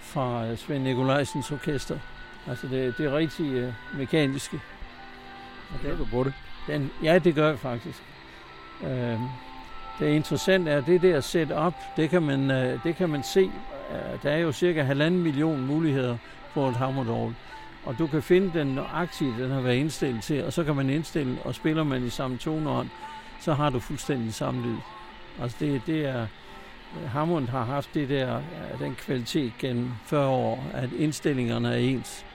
[0.00, 1.98] fra øh, Svend Nikolajsens orkester.
[2.48, 4.60] Altså det, det er rigtig uh, mekaniske.
[5.74, 6.32] Og den, du på det?
[6.66, 8.02] Den, ja, det gør jeg faktisk.
[8.80, 9.20] Uh,
[9.98, 12.50] det interessante er, det der setup, det kan man,
[12.84, 13.50] det kan man se.
[14.22, 16.16] Der er jo cirka halvanden million muligheder
[16.54, 17.08] for et Hammond
[17.88, 20.90] og du kan finde den nøjagtige, den har været indstillet til, og så kan man
[20.90, 22.88] indstille, og spiller man i samme toneånd,
[23.40, 24.76] så har du fuldstændig samme lyd.
[25.40, 26.26] Altså det, det er,
[27.06, 28.42] Hammond har haft det der,
[28.78, 32.26] den kvalitet gennem 40 år, at indstillingerne er ens.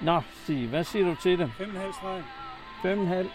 [0.00, 1.52] Nå, Stig, hvad siger du til det?
[1.60, 2.22] 5,5 streg.
[3.24, 3.28] 5,5.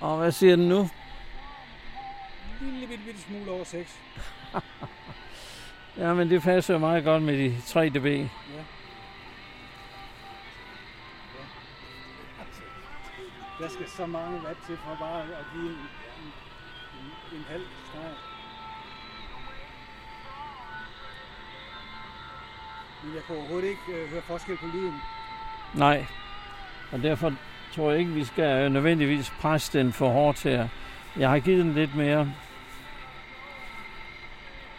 [0.00, 0.80] Og hvad siger den nu?
[0.80, 0.88] En
[2.60, 4.00] lille bitte, bitte smule over 6.
[5.98, 8.06] Ja, men det passer meget godt med de 3 dB.
[8.06, 8.28] Ja.
[13.58, 16.32] Der skal så mange watt til for bare at give en, en,
[17.00, 18.12] en, en halv streg.
[23.04, 24.94] Men jeg kan overhovedet ikke øh, høre forskel på lyden.
[25.74, 26.06] Nej,
[26.92, 27.32] og derfor
[27.74, 30.68] tror jeg ikke, vi skal nødvendigvis presse den for hårdt her.
[31.16, 32.32] Jeg har givet den lidt mere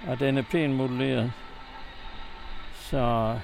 [0.07, 1.31] og den er pænt modelleret.
[2.75, 3.35] Så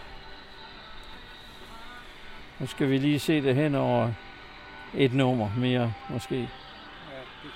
[2.60, 4.12] nu skal vi lige se det hen over
[4.94, 6.36] et nummer mere, måske.
[6.36, 6.48] Ja, det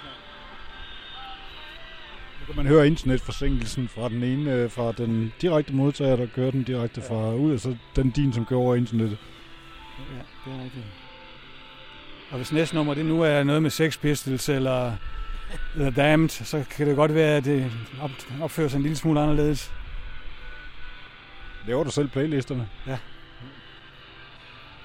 [0.01, 0.13] klart.
[2.39, 6.51] Nu kan man høre internetforsinkelsen fra den ene, øh, fra den direkte modtager, der kører
[6.51, 9.17] den direkte fra ud, og så den din, som kører over internettet.
[9.99, 10.85] Ja, det er rigtigt.
[12.31, 14.93] Og hvis næste nummer det nu er noget med Sex Pistols eller
[15.75, 17.71] The Damned, så kan det godt være, at det
[18.41, 19.71] opfører sig en lille smule anderledes.
[21.67, 22.67] Laver du selv playlisterne?
[22.87, 22.97] Ja.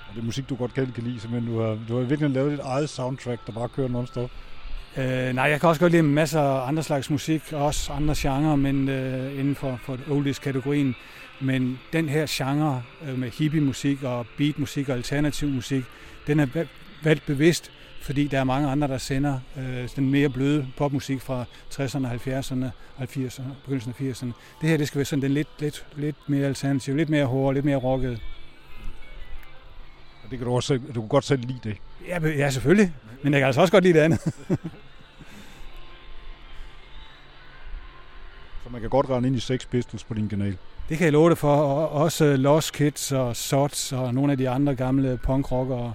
[0.08, 2.30] Og det er musik, du godt kan, kan lide, men du har, du har virkelig
[2.30, 4.30] lavet dit eget soundtrack, der bare kører non-stop.
[4.96, 8.56] Øh, nej, jeg kan også godt lide masser af andre slags musik, også andre genrer,
[8.56, 10.96] men øh, inden for, for oldies-kategorien.
[11.40, 15.84] Men den her genre øh, med hippie-musik og beat-musik og alternativ musik,
[16.26, 16.46] den er
[17.02, 17.70] valgt bevidst,
[18.00, 22.66] fordi der er mange andre, der sender øh, den mere bløde popmusik fra 60'erne, 70'erne,
[23.02, 24.32] 80'erne, begyndelsen af 80'erne.
[24.60, 27.54] Det her, det skal være sådan den lidt, lidt, lidt mere alternativ, lidt mere hård,
[27.54, 28.20] lidt mere rocket.
[30.24, 31.76] Og det kan du også du kan godt selv lide det.
[32.08, 32.92] Ja, ja, selvfølgelig.
[33.22, 34.20] Men jeg kan altså også godt lide det andet.
[38.64, 40.56] Så man kan godt rende ind i Sex Pistols på din kanal.
[40.88, 41.56] Det kan jeg love det for.
[41.56, 45.94] Og også Lost Kids og Sots og nogle af de andre gamle punkrockere.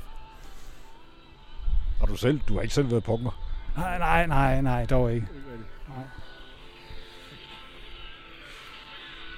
[2.04, 2.40] Har du selv?
[2.48, 3.32] Du har ikke selv været punker?
[3.78, 5.28] Nej, nej, nej, nej, dog ikke.
[5.88, 6.06] Nej.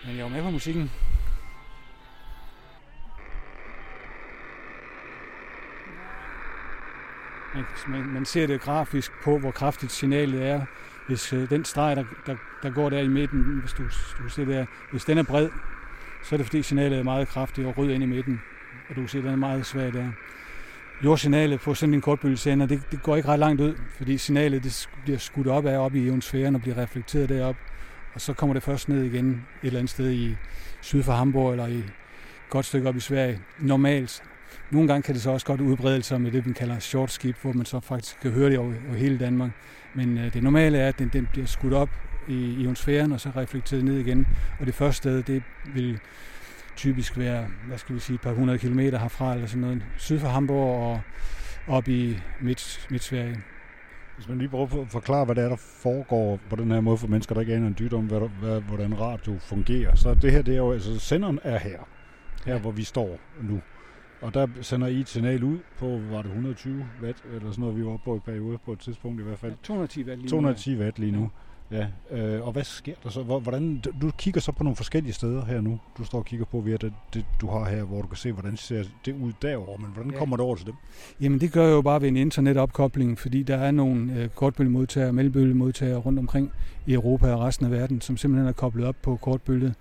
[0.06, 0.92] Men jeg var med på musikken.
[7.88, 10.66] man, man, ser det grafisk på, hvor kraftigt signalet er.
[11.08, 13.84] Hvis øh, den streg, der, der, der går der i midten, hvis du,
[14.24, 15.50] du ser der, hvis den er bred,
[16.24, 18.42] så er det fordi signalet er meget kraftigt og rød ind i midten.
[18.90, 20.12] Og du kan se, at den er meget svag der.
[21.04, 24.90] Jordsignalet på sådan en kortbølgesender, det, det går ikke ret langt ud, fordi signalet det
[25.04, 27.56] bliver skudt op af op i ionosfæren og bliver reflekteret derop.
[28.14, 30.36] Og så kommer det først ned igen et eller andet sted i
[30.82, 31.94] syd for Hamburg eller i et
[32.50, 33.40] godt stykke op i Sverige.
[33.60, 34.24] Normalt.
[34.72, 37.36] Nogle gange kan det så også godt udbrede sig med det, man kalder short skip,
[37.42, 39.52] hvor man så faktisk kan høre det over, over hele Danmark.
[39.94, 41.90] Men øh, det normale er, at den, den bliver skudt op
[42.28, 44.28] i ionosfæren og så reflekteret ned igen.
[44.60, 46.00] Og det første sted, det vil
[46.76, 50.20] typisk være, hvad skal vi sige, et par hundrede kilometer herfra, eller sådan noget, syd
[50.20, 51.02] for Hamburg og
[51.68, 53.38] op i midt, midt-Sverige.
[54.16, 56.98] Hvis man lige prøver at forklare, hvad det er, der foregår på den her måde
[56.98, 59.96] for mennesker, der ikke aner en dyt om, hvad, hvad, hvordan radio fungerer.
[59.96, 61.80] Så det her, det er jo, altså senderen er her,
[62.46, 63.62] her hvor vi står nu.
[64.22, 67.78] Og der sender I et signal ud på, var det 120 watt, eller sådan noget,
[67.78, 69.52] vi var oppe på i periode på et tidspunkt i hvert fald.
[69.52, 71.22] Ja, 210 watt lige 210 watt lige nu.
[71.22, 71.28] Ja,
[72.12, 73.24] øh, og hvad sker der så?
[73.24, 75.80] Hvordan, du kigger så på nogle forskellige steder her nu.
[75.98, 78.32] Du står og kigger på via det, det, du har her, hvor du kan se,
[78.32, 79.82] hvordan ser det ud derovre.
[79.82, 80.18] Men hvordan ja.
[80.18, 80.74] kommer det over til dem?
[81.22, 85.10] Jamen det gør jeg jo bare ved en internetopkobling, fordi der er nogle øh, kortbølgemodtagere
[85.10, 86.52] og melbølgemodtagere rundt omkring
[86.86, 89.74] i Europa og resten af verden, som simpelthen er koblet op på kortbølget.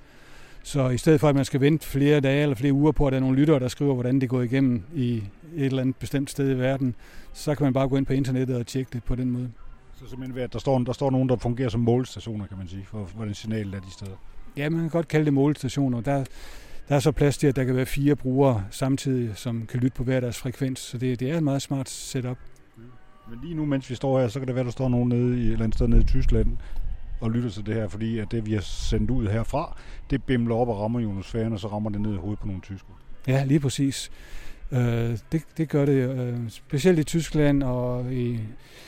[0.63, 3.13] Så i stedet for, at man skal vente flere dage eller flere uger på, at
[3.13, 5.17] der er nogle lyttere, der skriver, hvordan det går igennem i
[5.57, 6.95] et eller andet bestemt sted i verden,
[7.33, 9.51] så kan man bare gå ind på internettet og tjekke det på den måde.
[9.97, 12.69] Så simpelthen ved, at der står, der står nogen, der fungerer som målestationer, kan man
[12.69, 14.17] sige, for hvordan signalet er de steder?
[14.57, 16.01] Ja, man kan godt kalde det målestationer.
[16.01, 16.25] Der,
[16.89, 19.97] der er så plads til, at der kan være fire brugere samtidig, som kan lytte
[19.97, 22.39] på hver deres frekvens, så det, det er et meget smart setup.
[23.31, 25.09] Men lige nu, mens vi står her, så kan det være, at der står nogen
[25.09, 26.57] nede i, et eller andet sted nede i Tyskland
[27.21, 29.79] og lytter til det her, fordi at det, vi har sendt ud herfra,
[30.11, 32.63] det bimler op og rammer ionosfæren, og så rammer det ned i hovedet på nogle
[32.63, 32.95] tyskere.
[33.27, 34.11] Ja, lige præcis.
[34.73, 38.41] Øh, det, det gør det øh, specielt i Tyskland og i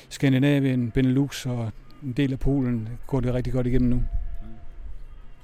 [0.09, 4.03] Skandinavien, Benelux og en del af Polen går det rigtig godt igennem nu.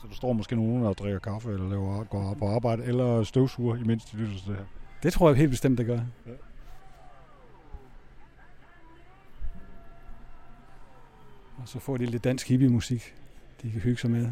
[0.01, 3.77] Så der står måske nogen, der drikker kaffe eller laver, går på arbejde eller støvsuger,
[3.77, 4.65] imens de lytter til det her?
[5.03, 6.01] Det tror jeg helt bestemt, det gør.
[6.27, 6.33] Ja.
[11.57, 13.15] Og så får de lidt dansk hippie-musik,
[13.63, 14.31] de kan hygge sig med.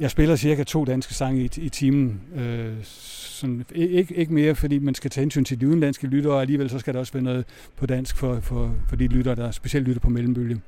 [0.00, 2.20] Jeg spiller cirka to danske sange i, i timen.
[2.34, 6.40] Øh, sådan, ikke, ikke mere, fordi man skal tage hensyn til de udenlandske lyttere, og
[6.40, 7.44] alligevel så skal der også være noget
[7.76, 10.60] på dansk for, for, for de lyttere, der specielt lytter på mellembølge.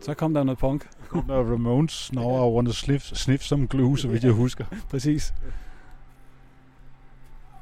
[0.00, 0.88] Så kom der noget punk.
[1.08, 4.64] Kom der Ramones, Now I Want to sniff, sniff some glue, så vidt jeg husker.
[4.90, 5.34] Præcis.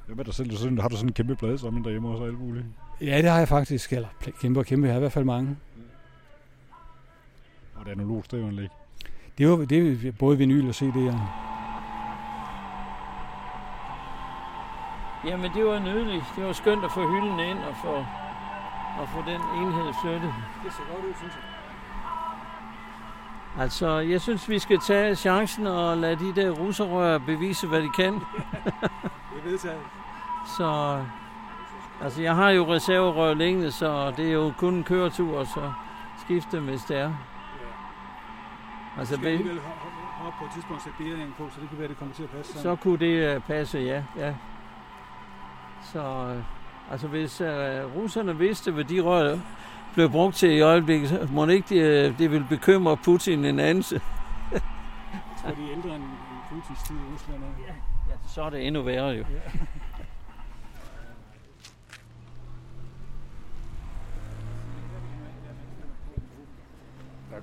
[0.06, 0.80] Hvem er der selv?
[0.80, 2.64] Har du sådan en kæmpe plade sammen derhjemme og alt muligt?
[3.00, 3.92] Ja, det har jeg faktisk.
[3.92, 4.08] Eller
[4.42, 4.86] kæmpe og kæmpe.
[4.86, 5.56] Jeg har i hvert fald mange.
[7.78, 8.68] Og det analog stereoanlæg?
[9.38, 11.18] Det er jo det er både vinyl og CD'er.
[15.24, 16.24] Jamen, det var nydeligt.
[16.36, 17.94] Det var skønt at få hylden ind og få,
[19.00, 20.34] og få den enhed flyttet.
[20.64, 21.42] Det ser godt ud, synes jeg.
[23.62, 27.88] Altså, jeg synes, vi skal tage chancen og lade de der russerør bevise, hvad de
[27.88, 28.14] kan.
[29.32, 29.80] det er vedtaget.
[30.56, 31.00] Så,
[32.02, 35.72] altså, jeg har jo reserverør længe, så det er jo kun en køretur, så
[36.24, 37.12] skifte, hvis det er.
[38.98, 39.60] Altså, skal alligevel
[40.22, 42.30] hoppe på et tidspunkt sætte bearingen på, så det kan være, det kommer til at
[42.30, 42.62] passe sammen.
[42.62, 44.02] Så kunne det uh, passe, ja.
[44.16, 44.34] ja.
[45.82, 47.46] Så uh, altså hvis uh,
[47.96, 49.38] russerne vidste, hvad de rør
[49.94, 53.60] blev brugt til i øjeblikket, så må det ikke det, det vil bekymre Putin en
[53.60, 54.00] anelse.
[54.52, 54.60] jeg
[55.42, 56.04] tror, de er ældre end
[56.50, 57.42] Putins tid i Rusland.
[57.42, 57.72] Ja.
[58.10, 59.24] ja, så er det endnu værre jo.
[59.30, 59.50] Ja.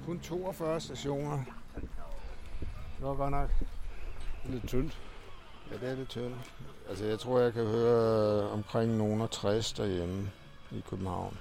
[0.05, 1.43] Kun 42 stationer.
[2.97, 3.49] Det var godt nok.
[4.45, 5.01] Lidt tyndt.
[5.71, 6.35] Ja, det er lidt tyndt.
[6.89, 10.31] Altså, jeg tror, jeg kan høre omkring nogen 60 derhjemme
[10.71, 11.37] i København.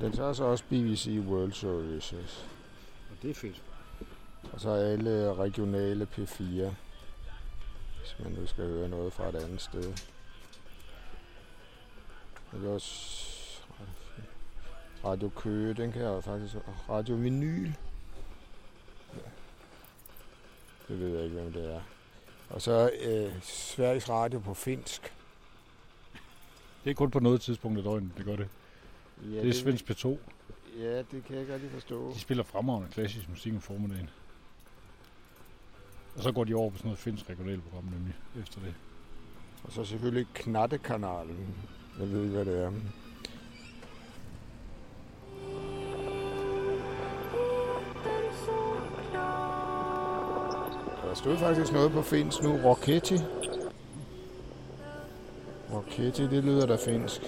[0.00, 2.48] Den tager så også BBC World Services.
[3.10, 3.62] Og det er fedt.
[4.52, 6.42] Og så alle regionale P4,
[7.98, 9.94] hvis man nu skal høre noget fra et andet sted.
[12.52, 13.29] Det er også
[15.04, 16.54] Radio Køge, den kan jeg faktisk...
[16.88, 17.72] Radio Vinyl.
[20.88, 21.80] Det ved jeg ikke, hvem det er.
[22.50, 25.14] Og så øh, Sveriges Radio på finsk.
[26.84, 28.48] Det er kun på noget tidspunkt af døgnet, det gør det.
[29.22, 30.18] Ja, det er Svensk P2.
[30.78, 32.12] Ja, det kan jeg godt lige forstå.
[32.14, 34.10] De spiller fremragende klassisk musik om formiddagen.
[36.16, 38.74] Og så går de over på sådan noget finsk regionalprogram nemlig efter det.
[39.64, 41.54] Og så selvfølgelig Knattekanalen.
[41.98, 42.72] Jeg ved ikke, hvad det er.
[51.10, 52.56] Der stod faktisk noget på finsk nu.
[52.64, 53.14] Rocketti.
[55.72, 57.20] Rocketti, det lyder da finsk.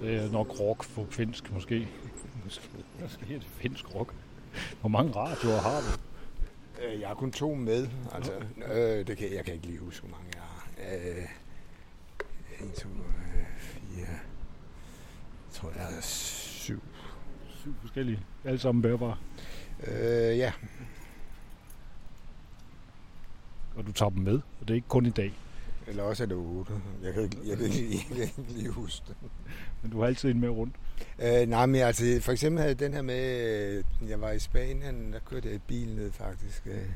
[0.00, 1.88] Det er nok rock på finsk, måske.
[2.44, 2.68] Måske,
[3.02, 4.14] måske er det finsk rock.
[4.80, 6.00] Hvor mange radioer har du?
[6.84, 7.88] Øh, Jeg har kun to med.
[8.14, 8.32] Altså,
[8.72, 10.68] øh, det kan, jeg kan ikke lige huske, hvor mange jeg har.
[10.94, 11.24] Øh,
[12.60, 14.06] en, to, øh, fire.
[14.06, 16.82] Jeg tror, jeg har syv.
[17.48, 18.20] Syv forskellige.
[18.44, 19.16] Alle sammen bærbare.
[19.86, 20.52] Øh, ja,
[23.78, 24.34] Og du tager dem med.
[24.34, 25.32] Og det er ikke kun i dag.
[25.86, 26.72] eller også er det otte.
[27.02, 29.16] Jeg kan ikke, jeg kan ikke, jeg kan ikke lige huske det.
[29.82, 30.74] Men du har altid en med rundt.
[31.18, 35.12] Øh, nej, men altså, for eksempel havde den her med, øh, jeg var i Spanien,
[35.12, 36.62] der kørte jeg i bil ned faktisk.
[36.66, 36.88] øh.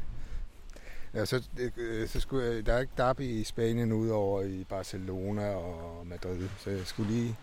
[1.14, 1.42] Ja, så,
[1.76, 6.48] øh, så skulle jeg, der er ikke derby i Spanien udover i Barcelona og Madrid,
[6.58, 7.36] så jeg skulle lige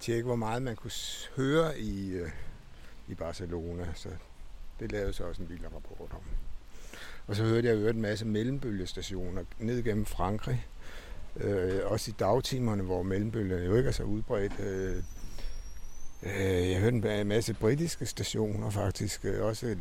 [0.00, 0.90] tjekke, hvor meget man kunne
[1.36, 2.20] høre i,
[3.08, 3.86] i Barcelona.
[3.94, 4.08] Så
[4.80, 6.20] det lavede så også en lille rapport om.
[7.28, 10.66] Og så hørte jeg jo øvrigt en masse mellembølgestationer ned gennem Frankrig.
[11.36, 14.60] Øh, også i dagtimerne, hvor mellembølgerne jo ikke er så udbredt.
[14.60, 15.02] Øh,
[16.22, 19.76] Øh, Jeg hørte en masse britiske stationer faktisk, øh, også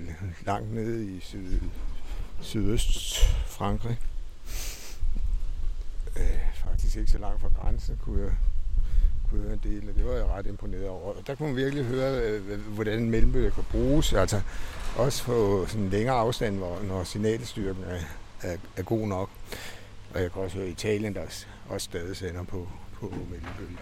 [0.45, 1.59] langt nede i syd,
[2.41, 3.99] sydøst Frankrig.
[6.15, 8.31] Øh, faktisk ikke så langt fra grænsen kunne jeg,
[9.29, 11.13] kunne høre en del, og det var jeg ret imponeret over.
[11.13, 14.41] Og der kunne man virkelig høre, øh, øh hvordan en mellembølge kan bruges, altså
[14.97, 17.99] også på sådan en længere afstand, hvor, når signalstyrken er,
[18.41, 19.29] er, er god nok.
[20.13, 23.77] Og jeg kan også høre Italien, der også- også stadig sender på, på mellembølge.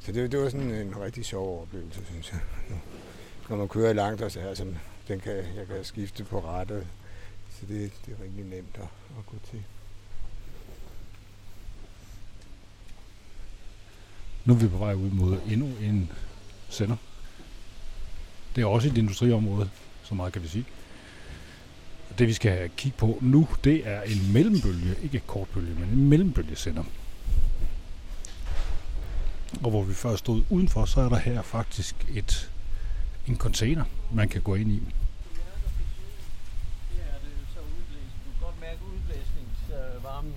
[0.00, 2.40] Så det, det var sådan en rigtig sjov oplevelse, synes jeg.
[3.48, 4.76] Når man kører langt, og så her, som
[5.08, 6.86] den kan, jeg kan skifte på rette,
[7.60, 8.82] Så det, det er rigtig nemt at,
[9.18, 9.62] at gå til.
[14.44, 16.12] Nu er vi på vej ud mod endnu en
[16.68, 16.96] sender.
[18.56, 19.70] Det er også et industriområde,
[20.02, 20.64] så meget kan vi sige.
[22.10, 25.88] Og Det vi skal kigge på nu, det er en mellembølge, ikke et kortbølge, men
[25.88, 26.84] en mellembølgesender.
[29.64, 32.50] Og hvor vi først stod udenfor, så er der her faktisk et,
[33.26, 34.74] en container, man kan gå ind i.
[34.74, 34.82] Det
[37.00, 37.18] er
[37.54, 38.14] så udblæst.
[38.24, 40.32] Du kan godt mærke, at udblæsningsvarmen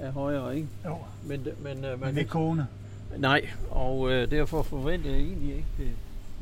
[0.00, 0.68] er, er højere, ikke?
[0.84, 2.66] Jo, Men, men, øh, man men ikke kogende.
[3.16, 5.90] Nej, og øh, derfor forventer jeg egentlig ikke det,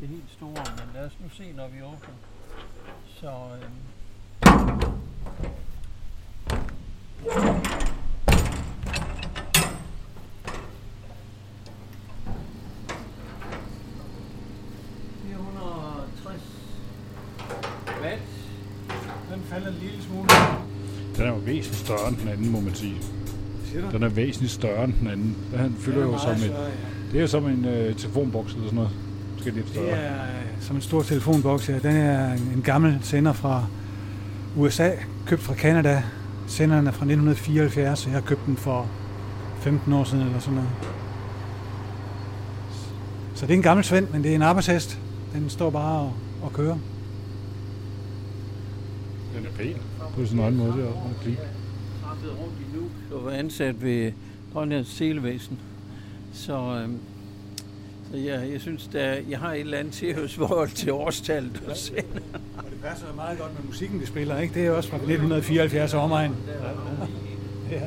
[0.00, 0.64] det helt store.
[0.76, 2.14] Men lad os nu se, når vi åbner.
[3.20, 3.70] Så øh.
[21.16, 22.96] Den er jo væsentligt større end den anden, må man sige.
[23.92, 25.36] Den er væsentligt større end den anden.
[25.52, 26.56] Den fylder jo som et,
[27.12, 29.09] det er jo som en øh, telefonboks eller sådan noget.
[29.44, 29.86] Lidt større.
[29.86, 31.78] Det er øh, som en stor telefonboks her.
[31.78, 33.66] Den er en gammel sender fra
[34.56, 34.90] USA,
[35.26, 36.02] købt fra Canada.
[36.46, 38.86] Senderen er fra 1974, så jeg har købt den for
[39.60, 40.70] 15 år siden eller sådan noget.
[43.34, 44.98] Så det er en gammel svend, men det er en arbejdshest.
[45.32, 46.12] Den står bare og,
[46.42, 46.78] og kører.
[49.36, 49.76] Den er pæn.
[50.14, 51.28] På sin egen måde, det er også
[52.02, 54.12] meget rundt i Nuuk og var ansat ved
[54.52, 55.58] Grønlands Televæsen.
[56.32, 56.98] Så, øhm,
[58.10, 62.02] så jeg, jeg synes, der, jeg har et eller andet tilhørsforhold til årstallet og sende.
[62.58, 64.54] Og det passer jo meget godt med musikken, de spiller, ikke?
[64.54, 66.34] Det er også fra 1974 omegn.
[67.70, 67.80] Ja.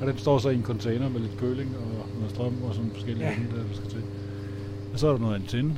[0.00, 2.90] Og den står så i en container med lidt køling og noget strøm og sådan
[2.94, 3.30] forskellige Ja.
[3.32, 3.36] ja.
[3.36, 4.02] andre, der skal til.
[4.92, 5.70] Og så er der noget antenne.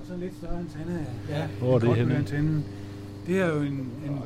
[0.00, 1.06] Og så en lidt større antenne.
[1.30, 2.16] Ja, Hvor er det henne?
[2.16, 2.62] antenne.
[3.26, 4.18] Det er jo en, en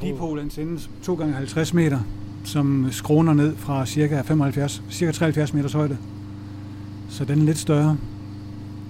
[0.00, 0.06] på...
[0.06, 1.98] dipolantenne, 2 gange 50 meter,
[2.44, 5.98] som skråner ned fra cirka 75, cirka 73 meters højde.
[7.14, 7.96] Så den er lidt større,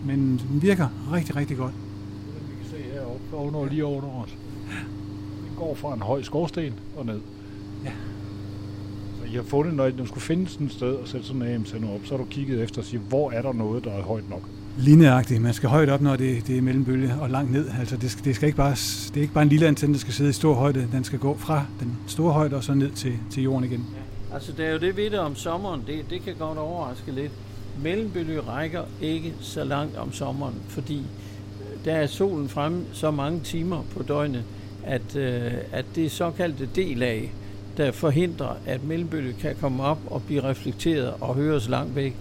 [0.07, 1.73] men den virker rigtig, rigtig godt.
[1.73, 4.37] Den, vi kan se heroppe, under, lige under os.
[5.49, 7.21] Den går fra en høj skorsten og ned.
[7.85, 7.91] Ja.
[9.21, 11.49] Så I har fundet, når du skulle finde sådan et sted og sætte sådan en
[11.49, 14.03] AM-sender op, så har du kigget efter og sige, hvor er der noget, der er
[14.03, 14.49] højt nok?
[14.79, 15.43] Lineagtigt.
[15.43, 17.69] Man skal højt op, når det, det er mellembølge, og langt ned.
[17.79, 18.71] Altså, det, skal, det, skal ikke bare,
[19.15, 20.89] det er ikke bare en lille antenne, der skal sidde i stor højde.
[20.93, 23.87] Den skal gå fra den store højde og så ned til, til jorden igen.
[24.33, 25.83] Altså, det er jo det ved det om sommeren.
[25.87, 27.33] Det, det kan godt overraske lidt.
[27.83, 33.41] Mellembølge rækker ikke så langt om sommeren, fordi øh, der er solen fremme så mange
[33.41, 34.45] timer på døgnet,
[34.85, 37.33] at, øh, at det såkaldte delag,
[37.77, 42.17] der forhindrer, at mellembølge kan komme op og blive reflekteret og høres langt væk,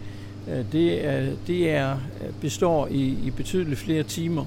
[0.49, 4.45] øh, det, er, det er, øh, består i, i betydeligt flere timer.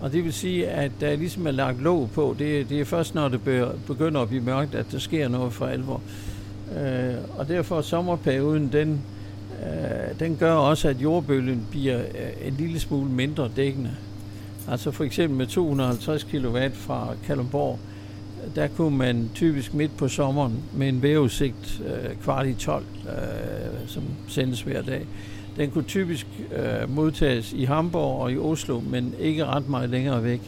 [0.00, 2.36] Og det vil sige, at der ligesom er lagt låg på.
[2.38, 3.40] Det, det er først, når det
[3.86, 6.00] begynder at blive mørkt, at der sker noget for alvor.
[6.78, 9.00] Øh, og derfor sommerperioden, den,
[9.62, 13.90] øh, den gør også, at jordbølgen bliver øh, en lille smule mindre dækkende.
[14.68, 17.78] Altså for eksempel med 250 kW fra Kalundborg,
[18.54, 23.88] der kunne man typisk midt på sommeren med en vejrudsigt øh, kvart i 12, øh,
[23.88, 25.06] som sendes hver dag.
[25.56, 26.26] Den kunne typisk
[26.56, 30.40] øh, modtages i Hamburg og i Oslo, men ikke ret meget længere væk.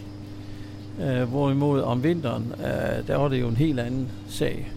[1.01, 4.73] Øh, hvorimod om vinteren, øh, der var det jo en helt anden sag.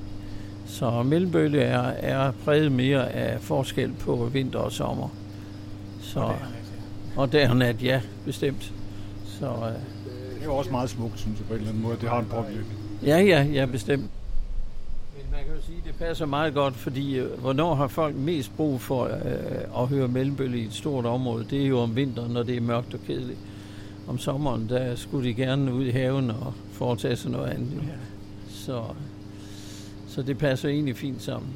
[0.70, 5.10] Så mellembølge er, er præget mere af forskel på vinter og sommer.
[6.02, 6.34] Så,
[7.16, 8.74] og der nat, ja, bestemt.
[9.26, 9.52] Så, øh,
[10.36, 11.98] det er jo også meget smukt, synes jeg på en eller anden måde.
[12.02, 12.80] Det har en påvirkning.
[13.06, 14.02] Ja, ja, ja, bestemt.
[15.18, 18.16] Men man kan jo sige, at det passer meget godt, fordi øh, hvornår har folk
[18.16, 21.46] mest brug for øh, at høre mellembølge i et stort område?
[21.50, 23.40] Det er jo om vinteren, når det er mørkt og kedeligt.
[24.08, 27.74] Om sommeren, der skulle de gerne ud i haven og foretage sig noget andet.
[27.74, 27.94] Ja.
[28.50, 28.84] Så,
[30.20, 31.54] så det passer egentlig fint sammen.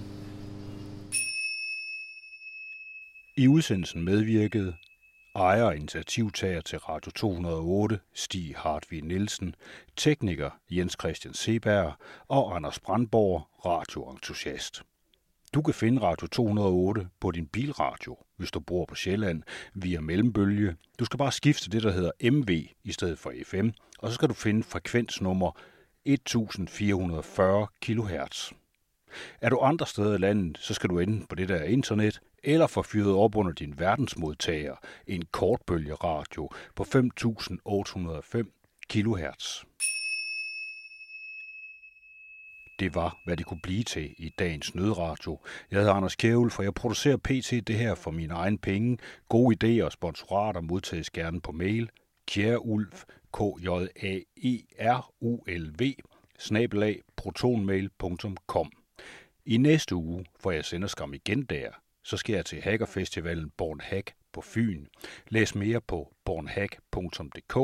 [3.37, 4.73] I udsendelsen medvirkede
[5.35, 9.55] ejer og initiativtager til Radio 208, Stig Hartvig Nielsen,
[9.95, 11.93] tekniker Jens Christian Seberg
[12.27, 14.83] og Anders Brandborg, radioentusiast.
[15.53, 19.43] Du kan finde Radio 208 på din bilradio, hvis du bor på Sjælland,
[19.73, 20.75] via mellembølge.
[20.99, 22.49] Du skal bare skifte det, der hedder MV
[22.83, 25.51] i stedet for FM, og så skal du finde frekvensnummer
[26.05, 28.51] 1440 kHz.
[29.41, 32.67] Er du andre steder i landet, så skal du enten på det der internet, eller
[32.67, 34.75] få fyret op under din verdensmodtager
[35.07, 38.43] en kortbølgeradio på 5.805
[38.89, 39.63] kHz.
[42.79, 45.39] Det var, hvad det kunne blive til i dagens nødradio.
[45.71, 47.67] Jeg hedder Anders Kjævel, for jeg producerer pt.
[47.67, 48.97] det her for mine egne penge.
[49.29, 51.89] Gode idéer og sponsorater modtages gerne på mail.
[52.27, 53.03] Kjærulf,
[53.33, 55.93] k j a e r u l v
[56.39, 58.71] snabelag protonmail.com.
[59.45, 61.69] I næste uge får jeg senderskam igen der,
[62.03, 64.85] så skal jeg til hackerfestivalen Born Hack på Fyn.
[65.27, 67.57] Læs mere på bornhack.dk.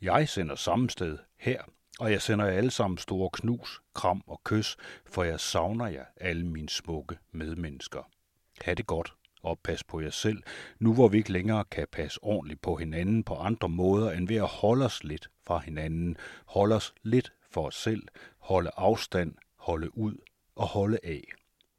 [0.00, 1.62] Jeg sender samme sted her,
[1.98, 6.04] og jeg sender jer alle sammen store knus, kram og kys, for jeg savner jer
[6.16, 8.10] alle mine smukke medmennesker.
[8.60, 10.42] Ha' det godt og pas på jer selv,
[10.78, 14.36] nu hvor vi ikke længere kan passe ordentligt på hinanden på andre måder end ved
[14.36, 16.16] at holde os lidt fra hinanden,
[16.46, 18.02] holde os lidt for os selv,
[18.38, 20.14] holde afstand, holde ud.
[20.56, 21.22] Og holde af.